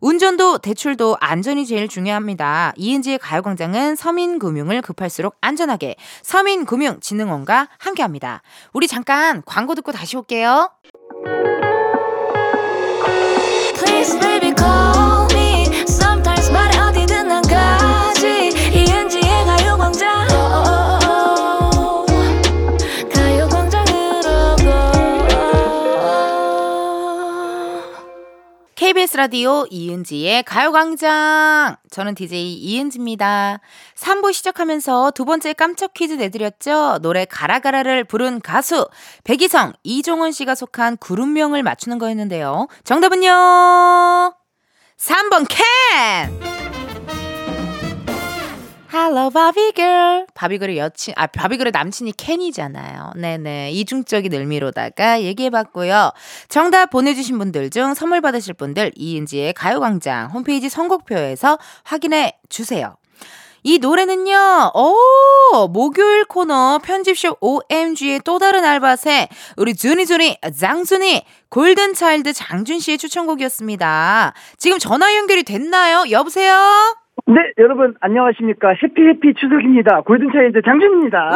운전도 0.02 0.58
대출도 0.58 1.16
안전이 1.18 1.64
제일 1.64 1.88
중요합니다. 1.88 2.74
이은지의 2.76 3.18
가요광장은 3.20 3.96
서민금융을 3.96 4.82
급할수록 4.82 5.36
안전하게 5.40 5.96
서민금융진흥원과 6.20 7.68
함께합니다. 7.78 8.42
우리 8.74 8.86
잠깐 8.86 9.42
광고 9.46 9.74
듣고 9.74 9.92
다시 9.92 10.18
올게요. 10.18 10.70
Please 13.78 14.20
baby 14.20 14.52
KBS 28.84 29.16
라디오 29.16 29.64
이은지의 29.70 30.42
가요광장. 30.42 31.76
저는 31.90 32.14
DJ 32.14 32.52
이은지입니다. 32.52 33.60
3부 33.96 34.34
시작하면서 34.34 35.12
두 35.12 35.24
번째 35.24 35.54
깜짝 35.54 35.94
퀴즈 35.94 36.12
내드렸죠. 36.12 36.98
노래 37.00 37.24
가라가라를 37.24 38.04
부른 38.04 38.42
가수 38.42 38.86
백이성, 39.24 39.72
이종원 39.84 40.32
씨가 40.32 40.54
속한 40.54 40.98
그룹명을 40.98 41.62
맞추는 41.62 41.98
거였는데요. 41.98 42.68
정답은요. 42.84 43.30
3번 44.98 45.46
캔! 45.48 46.83
Hello, 48.94 49.28
바비girl. 49.28 50.26
바비걸의 50.34 50.78
여친, 50.78 51.14
아, 51.16 51.26
바비걸의 51.26 51.72
남친이 51.72 52.12
켄이잖아요. 52.12 53.14
네네. 53.16 53.72
이중적인 53.72 54.32
의미로다가 54.32 55.20
얘기해봤고요. 55.22 56.12
정답 56.48 56.90
보내주신 56.90 57.36
분들 57.38 57.70
중 57.70 57.94
선물 57.94 58.20
받으실 58.20 58.54
분들 58.54 58.92
이은지의 58.94 59.54
가요광장 59.54 60.30
홈페이지 60.30 60.68
선곡표에서 60.68 61.58
확인해 61.82 62.38
주세요. 62.48 62.96
이 63.64 63.78
노래는요, 63.78 64.70
오, 64.74 65.66
목요일 65.66 66.24
코너 66.26 66.78
편집쇼 66.78 67.38
OMG의 67.40 68.20
또 68.24 68.38
다른 68.38 68.64
알바새, 68.64 69.28
우리 69.56 69.74
준이준이, 69.74 70.38
장준이, 70.56 71.24
골든차일드 71.48 72.32
장준 72.32 72.78
씨의 72.78 72.98
추천곡이었습니다. 72.98 74.34
지금 74.56 74.78
전화 74.78 75.16
연결이 75.16 75.42
됐나요? 75.42 76.04
여보세요? 76.12 77.03
네, 77.26 77.34
여러분 77.58 77.94
안녕하십니까? 78.00 78.70
해피 78.82 79.00
해피 79.02 79.34
추석입니다. 79.34 80.02
골든 80.02 80.28
차일드 80.32 80.60
장준입니다. 80.62 81.30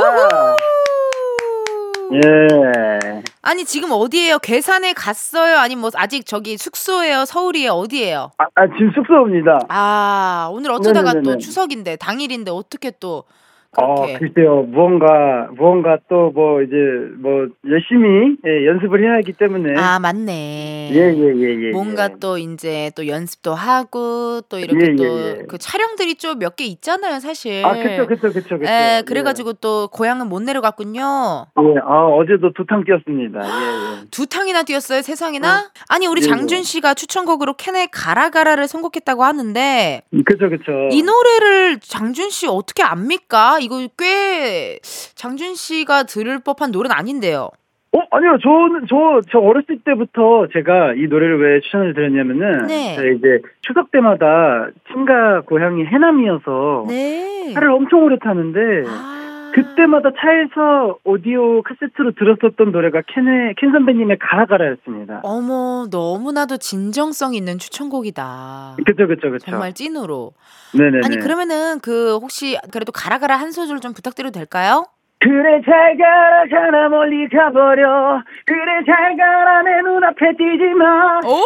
예. 2.12 3.23
아니 3.43 3.64
지금 3.64 3.91
어디에요? 3.93 4.38
괴산에 4.38 4.93
갔어요? 4.93 5.59
아니면 5.59 5.83
뭐 5.83 5.91
아직 5.95 6.27
저기 6.27 6.57
숙소예요? 6.59 7.25
서울이에요? 7.25 7.71
어디예요? 7.73 8.33
아, 8.38 8.45
아, 8.55 8.67
지금 8.77 8.91
숙소입니다. 8.95 9.61
아 9.69 10.51
오늘 10.53 10.71
어쩌다가 10.73 11.12
또 11.12 11.19
네네네네. 11.21 11.38
추석인데 11.38 11.97
당일인데 11.97 12.51
어떻게 12.51 12.91
또 12.99 13.19
어, 13.19 13.25
그렇게 13.72 14.18
글쎄요. 14.18 14.62
무언가 14.62 15.48
무언가 15.57 15.98
또 16.09 16.31
뭐 16.35 16.62
이제 16.62 16.74
뭐 17.18 17.46
열심히 17.68 18.37
예, 18.46 18.66
연습을 18.66 19.02
해야 19.02 19.14
하기 19.16 19.33
때문에 19.35 19.74
아 19.81 19.98
맞네. 19.98 20.90
예, 20.92 20.96
예, 20.96 21.35
예, 21.37 21.66
예. 21.66 21.70
뭔가 21.72 22.04
예. 22.04 22.14
또 22.20 22.38
이제 22.38 22.90
또 22.96 23.07
연습도 23.07 23.54
하고 23.54 24.40
또 24.48 24.59
이렇게 24.59 24.92
예, 24.92 24.96
또. 24.96 25.46
그 25.48 25.59
촬영들이 25.59 26.14
좀 26.16 26.38
몇 26.38 26.57
개 26.57 26.64
있잖아요, 26.64 27.20
사실. 27.20 27.64
아, 27.64 27.74
그쵸, 27.74 28.07
그쵸, 28.07 28.33
그쵸, 28.33 28.59
그쵸. 28.59 28.70
예, 28.70 29.02
그래가지고 29.07 29.54
또 29.54 29.88
고향은 29.88 30.28
못 30.28 30.40
내려갔군요. 30.42 31.46
예, 31.59 31.62
예. 31.62 31.74
아, 31.85 32.07
어제도 32.07 32.52
두 32.52 32.64
탕 32.66 32.85
뛰었습니다. 32.85 33.40
예, 33.40 34.00
예. 34.02 34.04
두 34.11 34.26
탕이나 34.26 34.62
뛰었어요, 34.64 35.02
세상에나? 35.02 35.70
아니 35.88 36.07
우리. 36.07 36.22
장준 36.28 36.62
씨가 36.62 36.92
추천곡으로 36.94 37.54
캔의 37.54 37.88
가라가라를 37.90 38.68
선곡했다고 38.68 39.24
하는데 39.24 40.02
그쵸, 40.26 40.50
그쵸. 40.50 40.72
이 40.90 41.02
노래를 41.02 41.78
장준 41.81 42.28
씨 42.31 42.46
어떻게 42.46 42.83
압니까? 42.83 43.58
이거 43.61 43.87
꽤 43.99 44.79
장준 45.14 45.55
씨가 45.55 46.05
들을 46.05 46.38
법한 46.38 46.71
노래는 46.71 46.94
아닌데요. 46.94 47.51
어, 47.92 48.01
아니요. 48.11 48.37
저는, 48.42 48.87
저, 48.88 49.21
저 49.31 49.38
어렸을 49.38 49.79
때부터 49.83 50.47
제가 50.53 50.92
이 50.94 51.07
노래를 51.09 51.40
왜 51.40 51.61
추천을 51.61 51.94
드렸냐면은. 51.94 52.66
네. 52.66 52.97
제가 52.97 53.09
이제 53.16 53.40
추석 53.62 53.90
때마다 53.90 54.68
친가 54.92 55.42
고향이 55.47 55.87
해남이어서. 55.87 56.85
네. 56.88 57.53
차를 57.55 57.71
엄청 57.71 58.05
오래 58.05 58.18
타는데. 58.18 58.61
아. 58.87 59.28
그때마다 59.55 60.11
차에서 60.19 60.99
오디오 61.05 61.63
카세트로 61.63 62.13
들었었던 62.13 62.73
노래가 62.73 63.03
켄의, 63.13 63.55
켄 63.59 63.73
선배님의 63.73 64.19
가라가라였습니다. 64.19 65.21
어머 65.23 65.87
너무나도 65.91 66.59
진정성 66.59 67.35
있는 67.35 67.59
추천곡이다. 67.59 68.77
그쵸, 68.87 69.07
그쵸, 69.07 69.31
그쵸. 69.31 69.51
정말 69.51 69.73
찐으로. 69.73 70.33
네네네. 70.75 71.01
아니 71.05 71.19
그러면은 71.19 71.81
그 71.81 72.17
혹시 72.17 72.59
그래도 72.73 72.93
가라가라 72.93 73.37
한 73.37 73.51
소절 73.53 73.81
좀 73.81 73.93
부탁드려도 73.95 74.33
될까요? 74.39 74.85
그래 75.21 75.61
잘 75.65 75.97
가라 75.97 76.47
가나 76.49 76.89
멀리 76.89 77.29
가버려 77.29 78.23
그래 78.47 78.85
잘 78.87 79.17
가라 79.17 79.63
내 79.63 79.81
눈앞에 79.83 80.37
뛰지 80.37 80.75
마 80.75 81.19
오! 81.27 81.43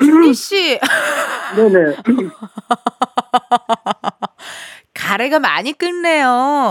준희 0.00 0.32
씨 0.32 0.78
네네 1.56 1.96
가래가 5.08 5.38
많이 5.38 5.72
끓네요. 5.72 6.26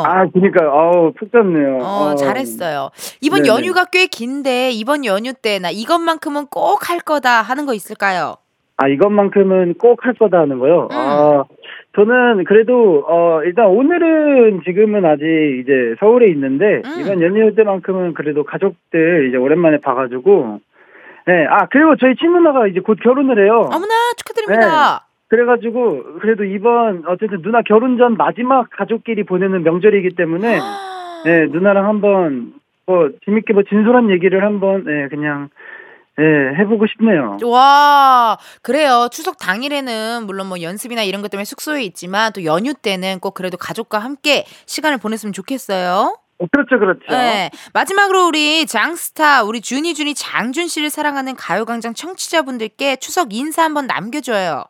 아 0.05 0.25
그니까 0.31 0.65
아우 0.65 1.11
푹 1.13 1.31
잤네요 1.31 1.79
어, 1.81 2.09
아. 2.11 2.15
잘했어요. 2.15 2.89
이번 3.21 3.43
네네. 3.43 3.49
연휴가 3.55 3.85
꽤 3.85 4.05
긴데 4.07 4.71
이번 4.71 5.05
연휴 5.05 5.33
때 5.33 5.59
나 5.59 5.69
이것만큼은 5.71 6.47
꼭 6.47 6.89
할 6.89 6.99
거다 6.99 7.41
하는 7.41 7.65
거 7.65 7.73
있을까요? 7.73 8.35
아 8.77 8.87
이것만큼은 8.87 9.75
꼭 9.79 10.05
할 10.05 10.13
거다 10.13 10.37
하는 10.39 10.59
거요 10.59 10.87
음. 10.91 10.95
아 10.95 11.43
저는 11.95 12.43
그래도 12.43 13.03
어 13.07 13.41
일단 13.43 13.65
오늘은 13.65 14.61
지금은 14.65 15.03
아직 15.03 15.23
이제 15.63 15.95
서울에 15.99 16.27
있는데 16.29 16.83
음. 16.85 17.01
이번 17.01 17.21
연휴 17.23 17.55
때만큼은 17.55 18.13
그래도 18.13 18.43
가족들 18.43 19.29
이제 19.29 19.37
오랜만에 19.37 19.79
봐가지고 19.79 20.59
네 21.25 21.47
아 21.49 21.65
그리고 21.71 21.95
저희 21.97 22.15
친누나가 22.15 22.67
이제 22.67 22.79
곧 22.81 22.99
결혼을 23.03 23.43
해요 23.43 23.67
어머나 23.73 23.93
축하드립니다. 24.15 25.06
그래가지고 25.29 26.19
그래도 26.21 26.43
이번 26.43 27.03
어쨌든 27.07 27.41
누나 27.41 27.61
결혼 27.61 27.97
전 27.97 28.15
마지막 28.15 28.69
가족끼리 28.69 29.23
보내는 29.23 29.63
명절이기 29.63 30.15
때문에 30.15 30.59
네 31.25 31.45
누나랑 31.47 31.85
한번 31.85 32.53
뭐 32.85 33.09
재밌게 33.25 33.53
뭐 33.53 33.63
진솔한 33.63 34.09
얘기를 34.09 34.43
한번 34.43 34.85
네 34.85 35.07
그냥 35.09 35.49
네 36.15 36.23
해보고 36.57 36.87
싶네요. 36.87 37.37
와, 37.45 38.37
그래요. 38.63 39.07
추석 39.11 39.37
당일에는 39.37 40.23
물론 40.25 40.47
뭐 40.47 40.61
연습이나 40.61 41.03
이런 41.03 41.21
것 41.21 41.29
때문에 41.29 41.43
숙소에 41.43 41.83
있지만 41.83 42.31
또 42.33 42.43
연휴 42.45 42.73
때는 42.73 43.19
꼭 43.19 43.33
그래도 43.33 43.57
가족과 43.57 43.99
함께 43.99 44.45
시간을 44.65 44.97
보냈으면 44.97 45.33
좋겠어요. 45.33 46.17
어, 46.39 46.45
그렇죠 46.51 46.79
그렇죠. 46.79 47.05
네. 47.09 47.49
마지막으로 47.73 48.27
우리 48.27 48.65
장스타, 48.65 49.43
우리 49.43 49.59
준이 49.59 49.93
준이 49.93 50.15
장준 50.15 50.67
씨를 50.67 50.89
사랑하는 50.89 51.35
가요광장 51.35 51.93
청취자분들께 51.93 52.95
추석 52.97 53.33
인사 53.33 53.63
한번 53.63 53.87
남겨줘요. 53.87 54.63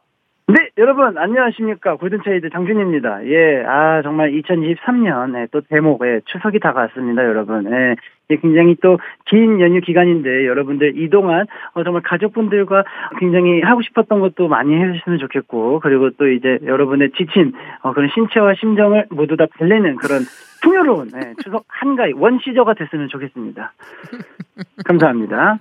네, 0.50 0.70
여러분, 0.78 1.18
안녕하십니까. 1.18 1.98
골든차이드 1.98 2.52
장준입니다. 2.52 3.26
예, 3.26 3.66
아, 3.66 4.02
정말 4.02 4.32
2023년, 4.32 5.50
또 5.52 5.60
대목에 5.60 6.22
추석이 6.24 6.62
다가왔습니다, 6.62 7.26
여러분. 7.26 7.66
예, 7.70 7.96
예, 8.30 8.38
굉장히 8.38 8.76
또 8.76 8.98
긴 9.26 9.60
연휴 9.60 9.82
기간인데, 9.82 10.46
여러분들 10.48 10.98
이동안, 10.98 11.48
어, 11.74 11.84
정말 11.84 12.02
가족분들과 12.04 12.86
굉장히 13.20 13.60
하고 13.62 13.82
싶었던 13.82 14.22
것도 14.22 14.48
많이 14.48 14.74
해주시면 14.74 15.20
좋겠고, 15.20 15.82
그리고 15.82 16.12
또 16.12 16.30
이제 16.30 16.60
여러분의 16.66 17.12
지친, 17.18 17.52
어, 17.82 17.92
그런 17.92 18.10
신체와 18.16 18.54
심정을 18.58 19.08
모두 19.10 19.36
다 19.36 19.48
달래는 19.60 19.98
그런 19.98 20.22
풍요로운, 20.64 21.10
예, 21.14 21.34
추석 21.44 21.66
한가위, 21.68 22.14
원시저가 22.14 22.74
됐으면 22.76 23.10
좋겠습니다. 23.10 23.74
감사합니다. 24.88 25.60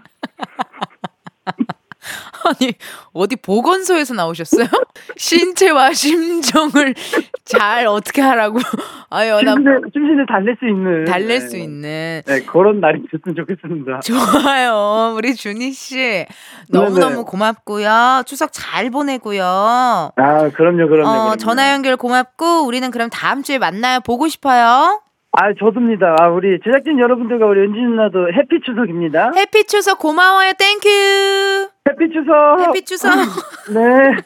아니, 2.46 2.72
어디 3.12 3.36
보건소에서 3.36 4.14
나오셨어요? 4.14 4.66
신체와 5.16 5.92
심정을 5.92 6.94
잘 7.44 7.86
어떻게 7.86 8.22
하라고. 8.22 8.58
아유, 9.10 9.40
나 9.42 9.52
심신을, 9.52 9.80
심신을 9.92 10.26
달랠 10.26 10.56
수 10.58 10.66
있는. 10.66 11.04
달랠 11.04 11.26
네, 11.28 11.40
수 11.40 11.56
있는. 11.56 12.22
네, 12.26 12.40
그런 12.44 12.80
날이 12.80 13.02
됐으면 13.10 13.34
좋겠습니다. 13.36 14.00
좋아요. 14.00 15.14
우리 15.16 15.34
준희 15.34 15.72
씨. 15.72 16.26
너무 16.70 16.98
너무 16.98 17.10
네네. 17.10 17.24
고맙고요. 17.26 18.22
추석 18.26 18.50
잘 18.52 18.90
보내고요. 18.90 19.44
아, 19.44 20.48
그럼요, 20.50 20.88
그럼요. 20.88 21.08
어, 21.08 21.12
그럼요. 21.12 21.36
전화 21.36 21.72
연결 21.72 21.96
고맙고, 21.96 22.66
우리는 22.66 22.90
그럼 22.90 23.10
다음 23.10 23.42
주에 23.42 23.58
만나요. 23.58 24.00
보고 24.00 24.28
싶어요. 24.28 25.00
아, 25.38 25.52
좋습니다. 25.58 26.16
아, 26.18 26.28
우리 26.28 26.58
제작진 26.64 26.98
여러분들과 26.98 27.46
우리 27.46 27.60
은지 27.60 27.78
누나도 27.78 28.28
해피 28.32 28.60
추석입니다. 28.64 29.32
Happy 29.36 29.64
추석 29.64 29.98
고마워요. 29.98 30.52
Thank 30.58 31.75
you. 31.88 31.99
Happy 31.99 32.12
추석. 32.12 32.60
Happy 32.60 32.84
추석. 32.84 33.14
네. 33.70 33.80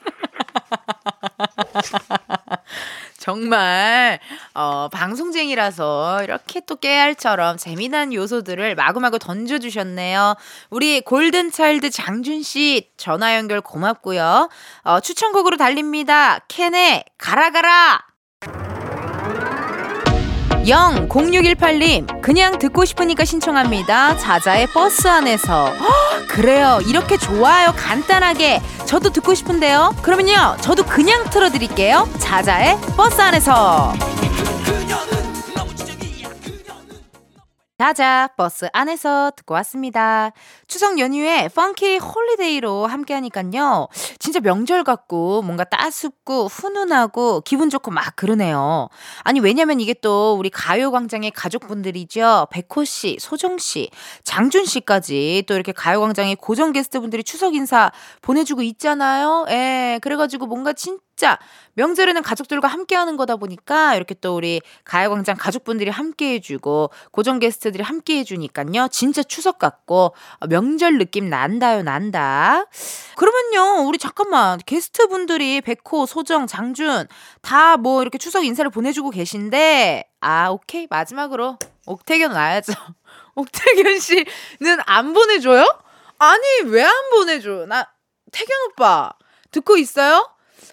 정말 3.18 4.18
어 4.54 4.88
방송쟁이라서 4.88 6.22
이렇게 6.24 6.60
또 6.66 6.76
깨알처럼 6.76 7.58
재미난 7.58 8.14
요소들을 8.14 8.74
마구마구 8.74 9.18
던져주셨네요. 9.18 10.36
우리 10.70 11.02
골든차일드 11.02 11.90
장준 11.90 12.42
씨 12.42 12.90
전화 12.96 13.36
연결 13.36 13.60
고맙고요. 13.60 14.48
어, 14.84 15.00
추천곡으로 15.00 15.58
달립니다. 15.58 16.38
캔의 16.48 17.04
가라 17.18 17.50
가라. 17.50 18.69
0 20.66 21.08
0618님 21.08 22.20
그냥 22.20 22.58
듣고 22.58 22.84
싶으니까 22.84 23.24
신청합니다. 23.24 24.16
자자의 24.18 24.66
버스 24.68 25.08
안에서 25.08 25.72
헉, 25.74 26.26
그래요 26.28 26.80
이렇게 26.86 27.16
좋아요 27.16 27.72
간단하게 27.76 28.60
저도 28.84 29.10
듣고 29.10 29.34
싶은데요. 29.34 29.94
그러면요 30.02 30.56
저도 30.60 30.84
그냥 30.84 31.24
틀어드릴게요. 31.30 32.08
자자의 32.18 32.78
버스 32.96 33.20
안에서 33.20 33.94
자자 37.80 38.28
버스 38.36 38.68
안에서 38.74 39.32
듣고 39.34 39.54
왔습니다. 39.54 40.32
추석 40.68 40.98
연휴에 40.98 41.48
Funky 41.48 41.96
Holiday로 41.96 42.86
함께하니깐요. 42.86 43.88
진짜 44.18 44.38
명절 44.40 44.84
같고 44.84 45.40
뭔가 45.40 45.64
따숩고 45.64 46.48
훈훈하고 46.48 47.40
기분 47.40 47.70
좋고 47.70 47.90
막 47.90 48.14
그러네요. 48.16 48.90
아니 49.22 49.40
왜냐면 49.40 49.80
이게 49.80 49.94
또 49.94 50.36
우리 50.38 50.50
가요광장의 50.50 51.30
가족분들이죠. 51.30 52.48
백호 52.50 52.84
씨, 52.84 53.16
소정 53.18 53.56
씨, 53.56 53.88
장준 54.24 54.66
씨까지 54.66 55.44
또 55.46 55.54
이렇게 55.54 55.72
가요광장의 55.72 56.36
고정 56.36 56.72
게스트분들이 56.72 57.24
추석 57.24 57.54
인사 57.54 57.90
보내주고 58.20 58.60
있잖아요. 58.60 59.46
예, 59.48 59.98
그래가지고 60.02 60.44
뭔가 60.44 60.74
진짜 60.74 61.00
명절에는 61.74 62.22
가족들과 62.22 62.68
함께 62.68 62.94
하는 62.96 63.16
거다 63.16 63.36
보니까 63.36 63.94
이렇게 63.94 64.14
또 64.14 64.36
우리 64.36 64.60
가요광장 64.84 65.36
가족분들이 65.38 65.90
함께 65.90 66.34
해주고 66.34 66.90
고정 67.12 67.38
게스트들이 67.38 67.82
함께 67.82 68.18
해주니까요. 68.18 68.88
진짜 68.90 69.22
추석 69.22 69.58
같고 69.58 70.14
어, 70.40 70.46
명절 70.48 70.98
느낌 70.98 71.30
난다요, 71.30 71.82
난다. 71.82 72.64
그러면요, 73.16 73.86
우리 73.88 73.98
잠깐만 73.98 74.58
게스트분들이 74.66 75.60
백호, 75.60 76.06
소정, 76.06 76.46
장준 76.46 77.06
다 77.42 77.76
뭐 77.76 78.02
이렇게 78.02 78.18
추석 78.18 78.44
인사를 78.44 78.68
보내주고 78.70 79.10
계신데 79.10 80.04
아 80.20 80.48
오케이 80.50 80.86
마지막으로 80.90 81.56
옥태견 81.86 82.32
와야죠. 82.32 82.72
옥태견 83.36 83.98
씨는 84.00 84.78
안 84.86 85.12
보내줘요? 85.14 85.64
아니 86.18 86.42
왜 86.66 86.82
안 86.84 86.92
보내줘? 87.10 87.66
나 87.66 87.86
태견 88.32 88.56
오빠 88.70 89.12
듣고 89.50 89.76
있어요? 89.76 90.28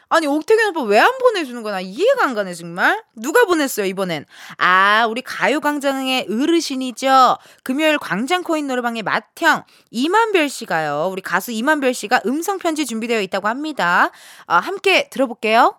아니 0.10 0.28
옥태견 0.28 0.70
오빠 0.70 0.82
왜 0.84 1.00
안 1.00 1.18
보내주는 1.20 1.62
거나 1.64 1.80
이해가 1.82 2.26
안 2.26 2.34
가네 2.34 2.54
정말. 2.54 3.02
누가 3.16 3.46
보냈어요 3.46 3.86
이번엔? 3.86 4.26
아 4.58 5.06
우리 5.10 5.22
가요광장의 5.22 6.28
어르신이죠. 6.30 7.38
금요일 7.64 7.98
광장코인 7.98 8.68
노래방의 8.68 9.04
맏형 9.04 9.64
이만별 9.92 10.50
씨가요. 10.50 11.10
우리 11.12 11.22
가수 11.22 11.52
이만별 11.52 11.94
씨가 11.94 12.22
음성 12.26 12.58
편지 12.58 12.86
준비되어 12.86 13.22
있다고 13.22 13.48
합니다. 13.48 14.12
아, 14.46 14.58
함께 14.58 15.08
들어볼게요. 15.10 15.76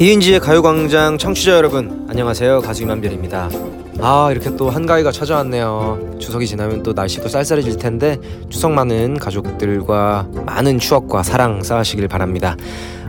이은지의 0.00 0.40
가요광장 0.40 1.18
청취자 1.18 1.52
여러분 1.52 2.06
안녕하세요. 2.08 2.60
가수 2.62 2.82
이만별입니다 2.82 3.50
아 4.02 4.30
이렇게 4.32 4.54
또 4.56 4.70
한가위가 4.70 5.12
찾아왔네요. 5.12 6.16
추석이 6.18 6.46
지나면 6.46 6.82
또 6.82 6.92
날씨도 6.92 7.28
쌀쌀해질 7.28 7.76
텐데 7.76 8.18
추석만은 8.48 9.18
가족들과 9.18 10.26
많은 10.46 10.78
추억과 10.78 11.22
사랑 11.22 11.62
쌓으시길 11.62 12.08
바랍니다. 12.08 12.56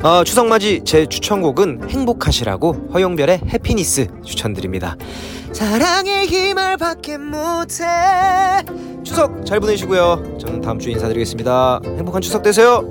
아, 0.03 0.23
추석 0.25 0.47
맞이 0.47 0.81
제 0.83 1.05
추천곡은 1.05 1.89
행복하시라고 1.89 2.89
허용별의 2.93 3.41
해피니스 3.47 4.07
추천드립니다. 4.25 4.97
사랑의 5.53 6.25
힘을 6.25 6.77
받게 6.77 7.17
못해. 7.19 7.85
추석 9.03 9.45
잘 9.45 9.59
보내시고요. 9.59 10.37
저는 10.39 10.61
다음 10.61 10.79
주에 10.79 10.91
인사드리겠습니다. 10.93 11.81
행복한 11.85 12.21
추석 12.21 12.41
되세요. 12.41 12.83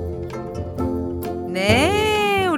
네, 1.49 2.00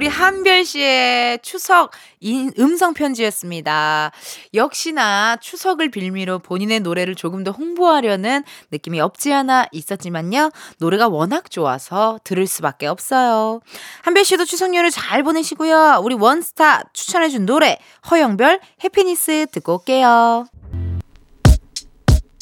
우리 0.04 0.10
한별 0.10 0.66
씨의 0.66 1.38
추석 1.40 1.92
인, 2.20 2.52
음성 2.58 2.92
편지였습니다. 2.92 4.12
역시나 4.52 5.38
추석을 5.40 5.90
빌미로 5.90 6.40
본인의 6.40 6.80
노래를 6.80 7.14
조금 7.14 7.42
더 7.42 7.52
홍보하려는 7.52 8.44
느낌이 8.70 9.00
없지 9.00 9.32
않아 9.32 9.64
있었지만요. 9.72 10.50
노래가 10.76 11.08
워낙 11.08 11.50
좋아서 11.50 12.18
들을 12.22 12.46
수밖에 12.46 12.86
없어요. 12.86 13.60
한별 14.02 14.26
씨도 14.26 14.44
추석 14.44 14.74
연휴 14.74 14.90
잘 14.90 15.22
보내시고요. 15.22 16.02
우리 16.04 16.14
원스타 16.16 16.82
추천해준 16.92 17.46
노래 17.46 17.78
허영별 18.10 18.60
해피니스 18.84 19.46
듣고 19.52 19.76
올게요. 19.76 20.44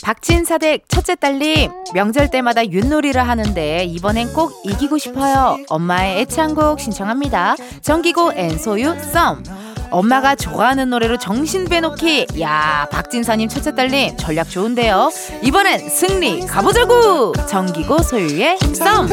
박진 0.02 0.44
사댁 0.44 0.88
첫째 0.88 1.14
딸님 1.14 1.70
명절 1.94 2.30
때마다 2.30 2.66
윷놀이를 2.66 3.26
하는데 3.26 3.84
이번엔 3.84 4.32
꼭 4.32 4.52
이기고 4.64 4.98
싶어요. 4.98 5.58
엄마의 5.68 6.20
애창곡 6.22 6.80
신청합니다. 6.80 7.54
정기고 7.82 8.32
앤소유 8.34 8.96
썸 9.12 9.44
엄마가 9.90 10.34
좋아하는 10.34 10.90
노래로 10.90 11.18
정신 11.18 11.66
빼놓기. 11.66 12.26
야 12.40 12.88
박진사님 12.90 13.48
첫째 13.48 13.74
딸님 13.74 14.16
전략 14.16 14.50
좋은데요. 14.50 15.10
이번엔 15.42 15.88
승리 15.88 16.40
가보자고 16.46 17.34
정기고 17.46 17.98
소유의 17.98 18.58
썸 18.74 19.06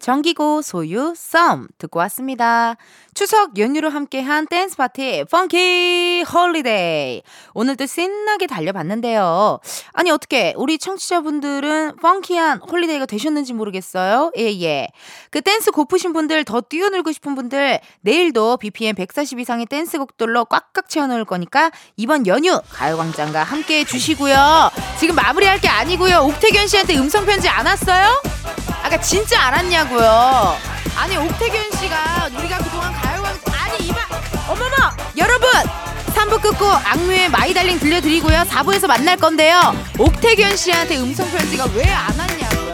정기고 0.00 0.62
소유 0.62 1.14
썸 1.16 1.68
듣고 1.78 1.98
왔습니다. 2.00 2.76
추석 3.14 3.58
연휴로 3.58 3.90
함께한 3.90 4.46
댄스 4.46 4.76
파티 4.76 5.24
Funky 5.30 6.24
Holiday 6.32 7.22
오늘도 7.54 7.86
신나게 7.86 8.46
달려봤는데요. 8.46 9.60
아니 9.92 10.10
어떻게 10.10 10.54
우리 10.56 10.78
청취자분들은 10.78 11.96
funky한 11.96 12.60
holiday가 12.60 13.06
되셨는지 13.06 13.52
모르겠어요. 13.52 14.32
예예. 14.36 14.88
그 15.30 15.42
댄스 15.42 15.70
고프신 15.70 16.12
분들 16.14 16.44
더 16.44 16.60
뛰어놀고 16.62 17.12
싶은 17.12 17.34
분들 17.34 17.80
내일도 18.00 18.56
BPM 18.56 18.94
140 18.94 19.38
이상의 19.40 19.66
댄스곡들로 19.66 20.46
꽉꽉 20.46 20.88
채워놓을 20.88 21.26
거니까 21.26 21.70
이번 21.96 22.26
연휴 22.26 22.58
가요광장과 22.70 23.42
함께해 23.42 23.84
주시고요. 23.84 24.70
지금 24.98 25.14
마무리할 25.14 25.60
게 25.60 25.68
아니고요. 25.68 26.20
옥택연 26.20 26.68
씨한테 26.68 26.96
음성 26.96 27.26
편지 27.26 27.48
안 27.48 27.66
왔어요? 27.66 28.22
아까 28.82 29.00
진짜 29.00 29.40
안 29.40 29.54
왔냐고요. 29.54 30.56
아니 30.96 31.16
옥택연 31.16 31.70
씨가 31.78 32.28
우리가 32.38 32.58
그동안 32.58 32.92
가요광 32.92 33.34
아니 33.52 33.86
이봐 33.86 33.98
어머머! 34.48 34.74
여러분! 35.16 35.48
3부 36.14 36.40
끝곡 36.42 36.66
악뮤의 36.66 37.30
My 37.30 37.54
Darling 37.54 37.78
들려드리고요. 37.78 38.40
4부에서 38.48 38.86
만날 38.86 39.16
건데요. 39.16 39.74
옥택연 39.98 40.56
씨한테 40.56 40.98
음성 40.98 41.30
편지가 41.30 41.66
왜 41.74 41.84
안 41.84 42.18
왔냐고 42.18 42.69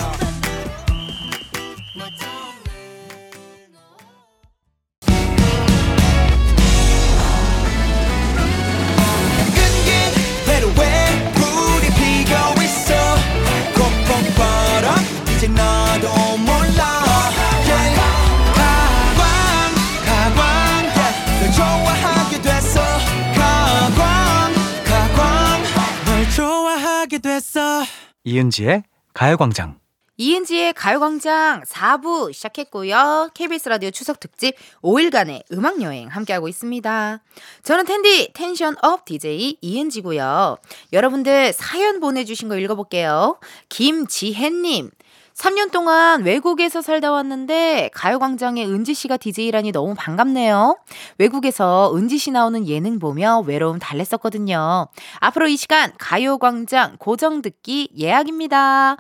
이은지의 28.25 28.83
가요광장. 29.15 29.79
이은지의 30.19 30.75
가요광장 30.75 31.63
4부 31.63 32.31
시작했고요. 32.33 33.31
KBS 33.33 33.71
라디오 33.71 33.91
추석 33.91 34.21
특집 34.21 34.55
5일간의 34.83 35.45
음악 35.53 35.81
여행 35.81 36.09
함께하고 36.09 36.49
있습니다. 36.49 37.23
저는 37.63 37.87
텐디 37.87 38.31
tension 38.35 38.77
up 38.83 39.07
DJ 39.07 39.57
이은지고요. 39.63 40.59
여러분들 40.93 41.55
사연 41.55 42.01
보내주신 42.01 42.49
거 42.51 42.59
읽어볼게요. 42.59 43.39
김지혜님. 43.71 44.91
3년 45.37 45.71
동안 45.71 46.23
외국에서 46.23 46.81
살다 46.81 47.13
왔는데 47.13 47.91
가요광장에 47.93 48.65
은지 48.65 48.95
씨가 48.95 49.19
DJ라니 49.19 49.71
너무 49.71 49.95
반갑네요. 49.95 50.79
외국에서 51.19 51.93
은지 51.95 52.17
씨 52.17 52.31
나오는 52.31 52.67
예능 52.67 52.99
보며 52.99 53.41
외로움 53.47 53.79
달랬었거든요. 53.79 54.89
앞으로 55.21 55.49
이 55.49 55.59
시간 55.59 55.93
가요광장 55.99 56.97
고정 56.99 57.43
듣기 57.43 57.91
예약입니다. 57.99 58.97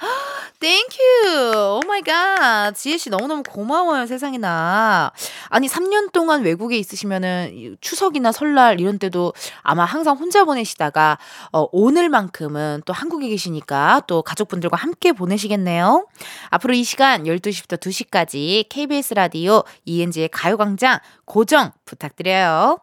Thank 0.59 1.53
you. 1.55 1.81
Oh 1.87 1.93
my 1.93 2.01
God. 2.01 2.72
지혜 2.75 2.97
씨 2.97 3.11
너무너무 3.11 3.42
고마워요, 3.42 4.07
세상에나. 4.07 5.12
아니 5.49 5.69
3년 5.69 6.12
동안 6.12 6.42
외국에 6.42 6.79
있으시면은 6.79 7.77
추석이나 7.81 8.33
설날 8.33 8.81
이런 8.81 8.99
때도 8.99 9.35
아마 9.62 9.85
항상 9.85 10.16
혼자 10.16 10.45
보내시다가 10.45 11.19
어, 11.53 11.66
오늘만큼은 11.73 12.83
또 12.87 12.92
한국에 12.95 13.29
계시니까 13.29 14.03
또 14.07 14.23
가족분들과 14.23 14.77
함께 14.77 15.12
보내시겠네요. 15.12 16.07
앞으로 16.49 16.73
이 16.73 16.85
시간 16.85 17.25
12시부터 17.25 17.79
2시까지 17.79 18.66
KBS 18.71 19.14
라디오 19.14 19.62
이은지의 19.85 20.31
가요광장 20.31 21.01
고정 21.27 21.73
부탁드려요. 21.85 22.79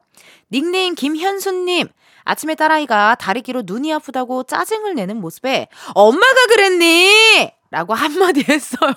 닉네임 0.51 0.93
김현수님. 0.93 1.87
아침에 2.25 2.55
딸아이가 2.55 3.15
다리끼로 3.15 3.63
눈이 3.65 3.91
아프다고 3.93 4.43
짜증을 4.43 4.95
내는 4.95 5.19
모습에 5.19 5.67
엄마가 5.93 6.45
그랬니? 6.47 7.51
라고 7.73 7.95
한마디 7.95 8.45
했어요. 8.47 8.93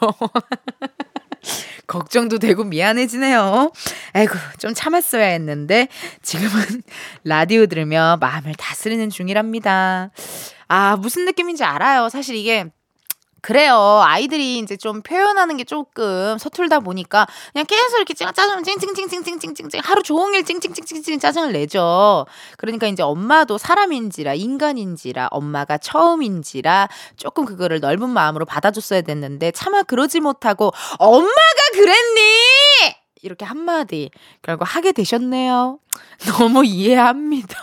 걱정도 1.87 2.39
되고 2.39 2.63
미안해지네요. 2.63 3.73
아이고, 4.13 4.35
좀 4.59 4.75
참았어야 4.75 5.25
했는데, 5.29 5.89
지금은 6.21 6.83
라디오 7.25 7.65
들으며 7.65 8.19
마음을 8.21 8.55
다스리는 8.55 9.09
중이랍니다. 9.09 10.11
아, 10.69 10.97
무슨 10.97 11.25
느낌인지 11.25 11.65
알아요. 11.65 12.11
사실 12.11 12.37
이게 12.37 12.67
그래요. 13.47 14.03
아이들이 14.03 14.59
이제 14.59 14.77
좀 14.77 15.03
표현하는 15.03 15.57
게 15.57 15.63
조금 15.63 16.37
서툴다 16.37 16.81
보니까 16.81 17.29
그냥 17.53 17.65
계속 17.65 17.99
이렇게 17.99 18.13
짜증을 18.13 18.65
찡찡찡찡찡찡찡찡 18.65 19.83
하루 19.85 20.03
종일 20.03 20.45
찡찡찡찡찡 20.45 21.21
짜증을 21.21 21.53
내죠. 21.53 22.27
그러니까 22.57 22.89
이제 22.89 23.05
엄마도 23.05 23.57
사람인지라 23.57 24.35
인간인지라 24.35 25.29
엄마가 25.31 25.79
처음인지라 25.79 26.89
조금 27.17 27.45
그거를 27.45 27.79
넓은 27.79 28.09
마음으로 28.09 28.47
받아줬어야 28.47 29.03
됐는데 29.03 29.53
차마 29.53 29.85
그러지 29.85 30.19
못하고 30.19 30.73
엄마가 30.99 31.31
그랬니? 31.73 32.21
이렇게 33.23 33.45
한마디 33.45 34.11
결국 34.43 34.65
하게 34.65 34.91
되셨네요. 34.91 35.79
너무 36.37 36.65
이해합니다. 36.65 37.61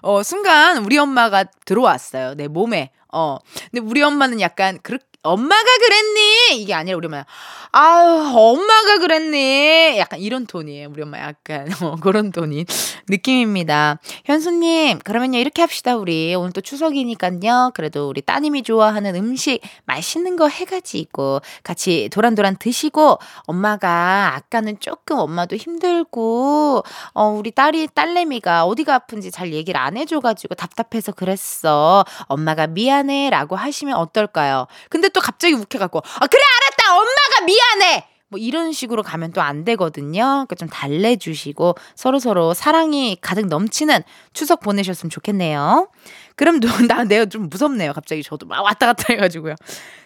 어, 0.00 0.22
순간 0.22 0.78
우리 0.78 0.96
엄마가 0.96 1.44
들어왔어요. 1.66 2.34
내 2.36 2.48
몸에. 2.48 2.90
어. 3.14 3.38
근데 3.70 3.80
우리 3.80 4.02
엄마는 4.02 4.40
약간 4.40 4.78
그 4.82 4.98
엄마가 5.24 5.78
그랬니? 5.80 6.60
이게 6.60 6.74
아니라 6.74 6.98
우리 6.98 7.06
엄마 7.06 7.24
아유, 7.72 8.30
엄마가 8.36 8.98
그랬니? 8.98 9.98
약간 9.98 10.20
이런 10.20 10.46
톤이에요. 10.46 10.90
우리 10.90 11.02
엄마 11.02 11.18
약간 11.18 11.66
어, 11.82 11.96
그런 11.96 12.30
톤이 12.30 12.66
느낌입니다. 13.08 13.98
현수님, 14.26 14.98
그러면요 15.00 15.38
이렇게 15.38 15.62
합시다 15.62 15.96
우리 15.96 16.34
오늘 16.34 16.52
또 16.52 16.60
추석이니까요. 16.60 17.72
그래도 17.74 18.08
우리 18.08 18.20
따님이 18.20 18.62
좋아하는 18.62 19.16
음식 19.16 19.60
맛있는 19.86 20.36
거 20.36 20.46
해가지고 20.48 21.40
같이 21.64 22.08
도란도란 22.12 22.56
드시고 22.58 23.18
엄마가 23.46 24.34
아까는 24.36 24.78
조금 24.78 25.18
엄마도 25.18 25.56
힘들고 25.56 26.84
어 27.14 27.28
우리 27.28 27.50
딸이 27.50 27.88
딸내미가 27.94 28.66
어디가 28.66 28.94
아픈지 28.94 29.30
잘 29.30 29.52
얘기를 29.54 29.80
안 29.80 29.96
해줘가지고 29.96 30.54
답답해서 30.54 31.12
그랬어. 31.12 32.04
엄마가 32.26 32.66
미안해라고 32.66 33.56
하시면 33.56 33.96
어떨까요? 33.96 34.66
근데 34.90 35.08
또 35.14 35.20
갑자기 35.20 35.54
욱해갖고 35.54 35.98
아 35.98 36.26
그래 36.26 36.42
알았다 36.60 36.94
엄마가 36.94 37.44
미안해 37.46 38.08
뭐 38.28 38.38
이런 38.38 38.72
식으로 38.72 39.02
가면 39.02 39.32
또 39.32 39.40
안 39.40 39.64
되거든요. 39.64 40.22
그러니까 40.22 40.54
좀 40.56 40.68
달래주시고 40.68 41.76
서로 41.94 42.18
서로 42.18 42.52
사랑이 42.54 43.16
가득 43.20 43.46
넘치는 43.46 44.02
추석 44.32 44.60
보내셨으면 44.60 45.10
좋겠네요. 45.10 45.88
그럼 46.34 46.58
나 46.88 47.04
내가 47.04 47.26
좀 47.26 47.48
무섭네요. 47.48 47.92
갑자기 47.92 48.22
저도 48.22 48.46
막 48.46 48.62
왔다 48.62 48.86
갔다 48.86 49.04
해가지고요. 49.10 49.54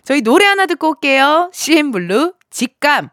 저희 0.04 0.20
노래 0.20 0.44
하나 0.44 0.66
듣고 0.66 0.88
올게요. 0.90 1.50
CN블루 1.54 2.34
직감. 2.50 3.08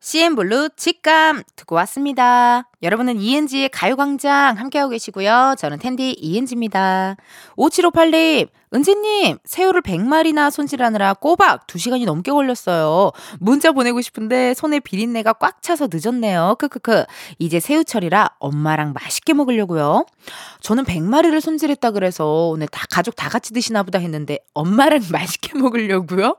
CN블루 0.00 0.70
직감 0.76 1.42
듣고 1.54 1.74
왔습니다. 1.76 2.68
여러분은 2.82 3.20
이은지의 3.20 3.68
가요광장 3.68 4.58
함께하고 4.58 4.90
계시고요. 4.90 5.54
저는 5.58 5.78
텐디 5.78 6.12
이은지입니다. 6.12 7.16
5758님, 7.56 8.48
은지님, 8.74 9.38
새우를 9.44 9.82
100마리나 9.82 10.50
손질하느라 10.50 11.14
꼬박 11.14 11.66
2시간이 11.66 12.06
넘게 12.06 12.32
걸렸어요. 12.32 13.12
문자 13.38 13.72
보내고 13.72 14.00
싶은데 14.00 14.54
손에 14.54 14.80
비린내가 14.80 15.34
꽉 15.34 15.60
차서 15.62 15.88
늦었네요. 15.92 16.56
크크크. 16.58 17.04
이제 17.38 17.60
새우철이라 17.60 18.30
엄마랑 18.38 18.94
맛있게 18.94 19.34
먹으려고요. 19.34 20.06
저는 20.60 20.84
100마리를 20.84 21.38
손질했다 21.40 21.90
그래서 21.90 22.48
오늘 22.48 22.66
다 22.68 22.86
가족 22.90 23.14
다 23.14 23.28
같이 23.28 23.52
드시나 23.52 23.82
보다 23.82 23.98
했는데 23.98 24.38
엄마랑 24.54 25.00
맛있게 25.12 25.58
먹으려고요. 25.58 26.36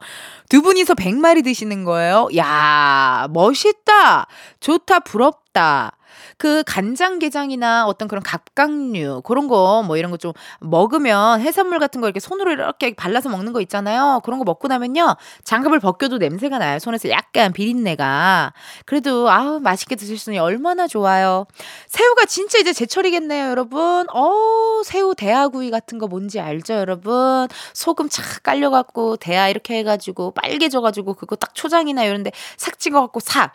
두 0.49 0.61
분이서 0.63 0.95
100마리 0.95 1.43
드시는 1.43 1.83
거예요. 1.83 2.29
야, 2.35 3.27
멋있다. 3.29 4.27
좋다. 4.59 4.99
부럽다. 5.01 5.97
그 6.37 6.63
간장게장이나 6.65 7.85
어떤 7.87 8.07
그런 8.07 8.23
갑각류 8.23 9.21
그런 9.23 9.47
거 9.47 9.83
뭐 9.85 9.97
이런 9.97 10.11
거 10.11 10.17
좀 10.17 10.31
먹으면 10.61 11.41
해산물 11.41 11.79
같은 11.79 11.99
거 12.01 12.07
이렇게 12.07 12.19
손으로 12.19 12.51
이렇게 12.51 12.93
발라서 12.95 13.29
먹는 13.29 13.51
거 13.53 13.59
있잖아요. 13.61 14.21
그런 14.23 14.39
거 14.39 14.45
먹고 14.45 14.67
나면요 14.67 15.15
장갑을 15.43 15.79
벗겨도 15.79 16.17
냄새가 16.17 16.59
나요. 16.59 16.79
손에서 16.79 17.09
약간 17.09 17.51
비린내가. 17.53 18.53
그래도 18.85 19.29
아우 19.29 19.59
맛있게 19.59 19.95
드실 19.95 20.17
수 20.17 20.23
있으니 20.31 20.39
얼마나 20.39 20.87
좋아요. 20.87 21.45
새우가 21.87 22.25
진짜 22.25 22.59
이제 22.59 22.71
제철이겠네요, 22.73 23.49
여러분. 23.49 24.05
어 24.13 24.81
새우 24.85 25.15
대하구이 25.15 25.71
같은 25.71 25.97
거 25.97 26.07
뭔지 26.07 26.39
알죠, 26.39 26.73
여러분? 26.75 27.47
소금 27.73 28.09
착 28.09 28.43
깔려갖고 28.43 29.17
대하 29.17 29.49
이렇게 29.49 29.77
해가지고 29.79 30.31
빨개져가지고 30.31 31.15
그거 31.15 31.35
딱 31.35 31.53
초장이나 31.55 32.03
이런데 32.05 32.31
삭 32.57 32.79
찍어갖고 32.79 33.19
삭. 33.19 33.51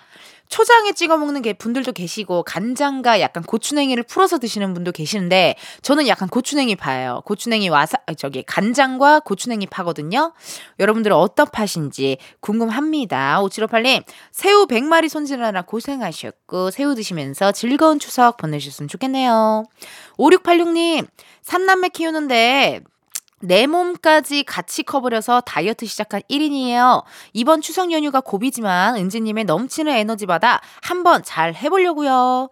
초장에 0.49 0.93
찍어 0.93 1.17
먹는 1.17 1.43
게 1.43 1.53
분들도 1.53 1.93
계시고 1.93 2.43
간장과 2.43 3.21
약간 3.21 3.43
고추냉이를 3.43 4.03
풀어서 4.05 4.39
드시는 4.39 4.75
분도 4.75 4.93
계시는데 4.93 5.57
저는 5.83 6.09
약간 6.09 6.29
고추냉이 6.29 6.77
파예요. 6.77 7.23
고추냉이 7.25 7.69
와사 7.69 7.99
저기 8.17 8.43
간장과 8.43 9.21
고추냉이 9.21 9.67
파거든요. 9.67 10.33
여러분들은 10.79 11.15
어떤 11.17 11.47
팥인지 11.47 12.19
궁금합니다. 12.41 13.41
5758님 13.43 14.05
새우 14.31 14.67
100마리 14.67 15.09
손질하느라 15.09 15.63
고생하셨고 15.63 16.71
새우 16.71 16.95
드시면서 16.95 17.53
즐거운 17.53 17.99
추석 17.99 18.37
보내셨으면 18.39 18.89
좋겠네요. 18.89 19.65
5686님 20.19 21.07
삼남매 21.43 21.91
키우는데 21.91 22.81
내 23.41 23.67
몸까지 23.67 24.43
같이 24.45 24.83
커버려서 24.83 25.43
다이어트 25.43 25.87
시작한 25.87 26.23
1인이에요. 26.29 27.05
이번 27.33 27.61
추석 27.61 27.93
연휴가 27.93 28.21
고비지만 28.21 28.97
은지님의 28.97 29.45
넘치는 29.45 29.93
에너지 29.93 30.27
받아 30.27 30.61
한번 30.83 31.23
잘 31.23 31.55
해보려고요. 31.55 32.49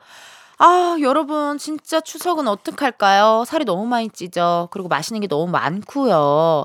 아, 0.59 0.97
여러분, 1.03 1.59
진짜 1.59 2.01
추석은 2.01 2.49
어떡할까요? 2.49 3.45
살이 3.47 3.67
너무 3.67 3.85
많이 3.87 4.09
찌죠. 4.09 4.69
그리고 4.71 4.89
맛있는 4.89 5.21
게 5.21 5.27
너무 5.27 5.51
많고요. 5.51 6.65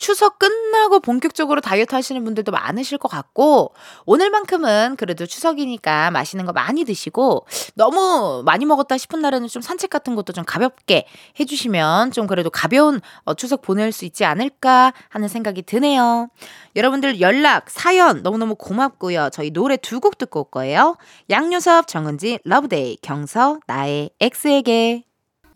추석 0.00 0.38
끝나고 0.38 0.98
본격적으로 1.00 1.60
다이어트 1.60 1.94
하시는 1.94 2.24
분들도 2.24 2.50
많으실 2.50 2.98
것 2.98 3.08
같고, 3.08 3.74
오늘만큼은 4.06 4.96
그래도 4.96 5.26
추석이니까 5.26 6.10
맛있는 6.10 6.46
거 6.46 6.52
많이 6.52 6.84
드시고, 6.84 7.46
너무 7.74 8.42
많이 8.44 8.64
먹었다 8.64 8.98
싶은 8.98 9.20
날에는 9.20 9.46
좀 9.46 9.62
산책 9.62 9.90
같은 9.90 10.16
것도 10.16 10.32
좀 10.32 10.42
가볍게 10.44 11.06
해주시면 11.38 12.10
좀 12.12 12.26
그래도 12.26 12.50
가벼운 12.50 13.00
어, 13.24 13.34
추석 13.34 13.62
보낼 13.62 13.92
수 13.92 14.04
있지 14.04 14.24
않을까 14.24 14.92
하는 15.10 15.28
생각이 15.28 15.62
드네요. 15.62 16.28
여러분들 16.76 17.20
연락, 17.20 17.68
사연 17.70 18.22
너무너무 18.22 18.54
고맙고요. 18.56 19.30
저희 19.32 19.50
노래 19.50 19.76
두 19.76 20.00
곡 20.00 20.16
듣고 20.16 20.40
올 20.40 20.50
거예요. 20.50 20.96
양요섭, 21.28 21.86
정은지, 21.86 22.38
Love 22.44 22.70
Day, 22.70 22.96
경서, 23.02 23.58
나의 23.66 24.08
X에게. 24.18 25.09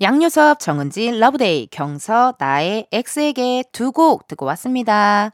양요섭, 0.05 0.61
정은지, 0.61 1.11
Love 1.12 1.40
Day, 1.40 1.68
경서, 1.70 2.34
나의 2.38 2.86
X에게 2.92 3.64
두 3.72 3.90
곡 3.90 4.28
듣고 4.28 4.44
왔습니다. 4.44 5.30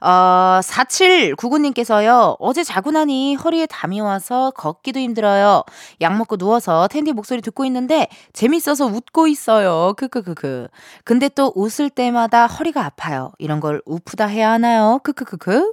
어, 0.00 0.60
4799님께서요, 0.62 2.34
어제 2.40 2.64
자고 2.64 2.90
나니 2.90 3.36
허리에 3.36 3.66
담이 3.66 4.00
와서 4.00 4.50
걷기도 4.56 4.98
힘들어요. 4.98 5.62
약 6.00 6.16
먹고 6.16 6.38
누워서 6.38 6.88
텐디 6.88 7.12
목소리 7.12 7.40
듣고 7.40 7.64
있는데 7.66 8.08
재밌어서 8.32 8.86
웃고 8.86 9.28
있어요. 9.28 9.92
크크크크. 9.96 10.66
근데 11.04 11.28
또 11.28 11.52
웃을 11.54 11.88
때마다 11.88 12.46
허리가 12.48 12.84
아파요. 12.84 13.30
이런 13.38 13.60
걸 13.60 13.80
웃프다 13.86 14.26
해야 14.26 14.50
하나요? 14.50 14.98
크크크크. 15.04 15.72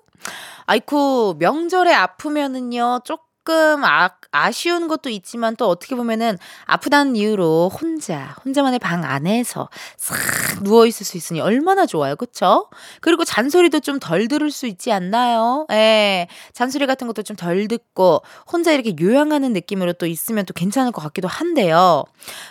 아이쿠, 0.65 1.35
명절에 1.39 1.91
아프면은요, 1.93 2.99
조금 3.03 3.23
아, 3.53 4.09
아쉬운 4.31 4.87
것도 4.87 5.09
있지만 5.09 5.55
또 5.55 5.67
어떻게 5.67 5.95
보면은 5.95 6.37
아프다는 6.65 7.15
이유로 7.15 7.69
혼자, 7.69 8.35
혼자만의 8.45 8.79
방 8.79 9.03
안에서 9.03 9.69
싹 9.97 10.17
누워 10.63 10.85
있을 10.85 11.05
수 11.05 11.17
있으니 11.17 11.39
얼마나 11.41 11.85
좋아요. 11.85 12.15
그쵸? 12.15 12.69
그리고 13.01 13.23
잔소리도 13.25 13.79
좀 13.81 13.99
덜 13.99 14.27
들을 14.27 14.51
수 14.51 14.67
있지 14.67 14.91
않나요? 14.91 15.65
예. 15.71 16.27
잔소리 16.53 16.85
같은 16.87 17.07
것도 17.07 17.23
좀 17.23 17.35
덜 17.37 17.67
듣고 17.67 18.21
혼자 18.51 18.71
이렇게 18.71 18.93
요양하는 18.99 19.53
느낌으로 19.53 19.93
또 19.93 20.05
있으면 20.07 20.45
또 20.45 20.53
괜찮을 20.53 20.91
것 20.91 21.01
같기도 21.01 21.27
한데요. 21.27 22.03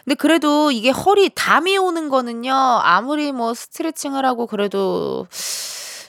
근데 0.05 0.15
그래도 0.15 0.71
이게 0.71 0.91
허리 0.91 1.31
담이 1.35 1.77
오는 1.79 2.09
거는요. 2.09 2.53
아무리 2.53 3.33
뭐 3.33 3.55
스트레칭을 3.55 4.25
하고 4.25 4.47
그래도 4.47 5.27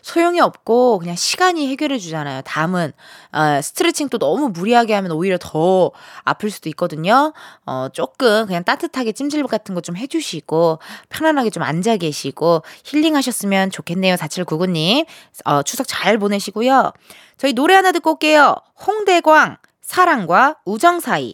소용이 0.07 0.39
없고 0.39 0.99
그냥 0.99 1.15
시간이 1.17 1.67
해결해 1.69 1.97
주잖아요. 1.99 2.41
담은 2.43 2.93
어, 3.33 3.61
스트레칭 3.61 4.07
또 4.07 4.17
너무 4.17 4.47
무리하게 4.49 4.93
하면 4.93 5.11
오히려 5.11 5.37
더 5.37 5.91
아플 6.23 6.49
수도 6.49 6.69
있거든요. 6.69 7.33
어, 7.65 7.89
조금 7.91 8.45
그냥 8.45 8.63
따뜻하게 8.63 9.11
찜질 9.11 9.43
같은 9.47 9.75
거 9.75 9.81
좀 9.81 9.95
해주시고 9.95 10.79
편안하게 11.09 11.49
좀 11.49 11.63
앉아 11.63 11.97
계시고 11.97 12.63
힐링하셨으면 12.85 13.71
좋겠네요. 13.71 14.15
4799님 14.15 15.05
어, 15.45 15.61
추석 15.63 15.87
잘 15.87 16.17
보내시고요. 16.17 16.91
저희 17.37 17.53
노래 17.53 17.75
하나 17.75 17.91
듣고 17.91 18.11
올게요. 18.11 18.55
홍대광 18.85 19.57
사랑과 19.81 20.55
우정 20.65 20.99
사이. 20.99 21.33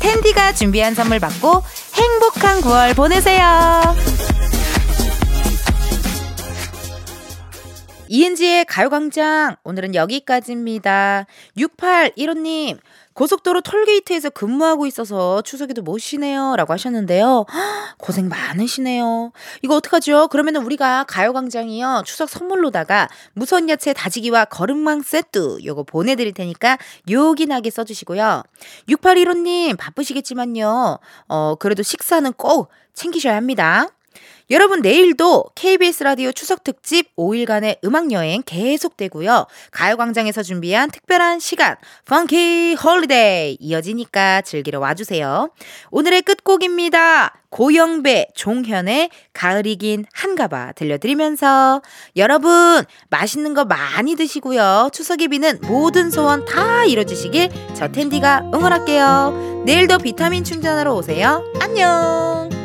텐디가 0.00 0.54
준비한 0.54 0.94
선물 0.94 1.18
받고 1.20 1.62
행복한 1.94 2.60
9월 2.60 2.96
보내세요. 2.96 3.96
이은지의 8.08 8.64
가요광장 8.64 9.56
오늘은 9.64 9.94
여기까지입니다. 9.94 11.26
6815님 11.56 12.78
고속도로 13.18 13.62
톨게이트에서 13.62 14.30
근무하고 14.30 14.86
있어서 14.86 15.42
추석에도 15.42 15.82
못 15.82 15.98
쉬네요 15.98 16.54
라고 16.54 16.72
하셨는데요. 16.72 17.46
고생 17.98 18.28
많으시네요. 18.28 19.32
이거 19.62 19.74
어떡하죠? 19.74 20.28
그러면 20.28 20.54
우리가 20.54 21.02
가요광장이요 21.02 22.04
추석 22.06 22.28
선물로다가 22.28 23.08
무선 23.32 23.68
야채 23.68 23.92
다지기와 23.92 24.44
거름망 24.44 25.02
세트 25.02 25.64
요거 25.64 25.82
보내드릴 25.82 26.32
테니까 26.32 26.78
요긴하게 27.10 27.70
써주시고요. 27.70 28.44
6815님 28.88 29.76
바쁘시겠지만요. 29.76 31.00
어 31.26 31.54
그래도 31.56 31.82
식사는 31.82 32.32
꼭 32.34 32.68
챙기셔야 32.94 33.34
합니다. 33.34 33.88
여러분 34.50 34.80
내일도 34.80 35.44
KBS 35.54 36.04
라디오 36.04 36.32
추석 36.32 36.64
특집 36.64 37.14
5일간의 37.16 37.78
음악 37.84 38.12
여행 38.12 38.42
계속되고요. 38.46 39.46
가요광장에서 39.72 40.42
준비한 40.42 40.90
특별한 40.90 41.38
시간 41.38 41.76
Funky 42.06 42.76
Holiday 42.82 43.58
이어지니까 43.60 44.40
즐기러 44.40 44.80
와주세요. 44.80 45.50
오늘의 45.90 46.22
끝곡입니다. 46.22 47.34
고영배, 47.50 48.28
종현의 48.34 49.10
가을이긴 49.34 50.06
한가봐 50.12 50.72
들려드리면서 50.72 51.82
여러분 52.16 52.84
맛있는 53.10 53.52
거 53.52 53.66
많이 53.66 54.16
드시고요. 54.16 54.88
추석에 54.94 55.28
비는 55.28 55.58
모든 55.62 56.10
소원 56.10 56.46
다 56.46 56.84
이뤄주시길 56.86 57.50
저 57.74 57.88
텐디가 57.88 58.50
응원할게요. 58.54 59.62
내일도 59.66 59.98
비타민 59.98 60.42
충전하러 60.42 60.94
오세요. 60.94 61.44
안녕. 61.60 62.57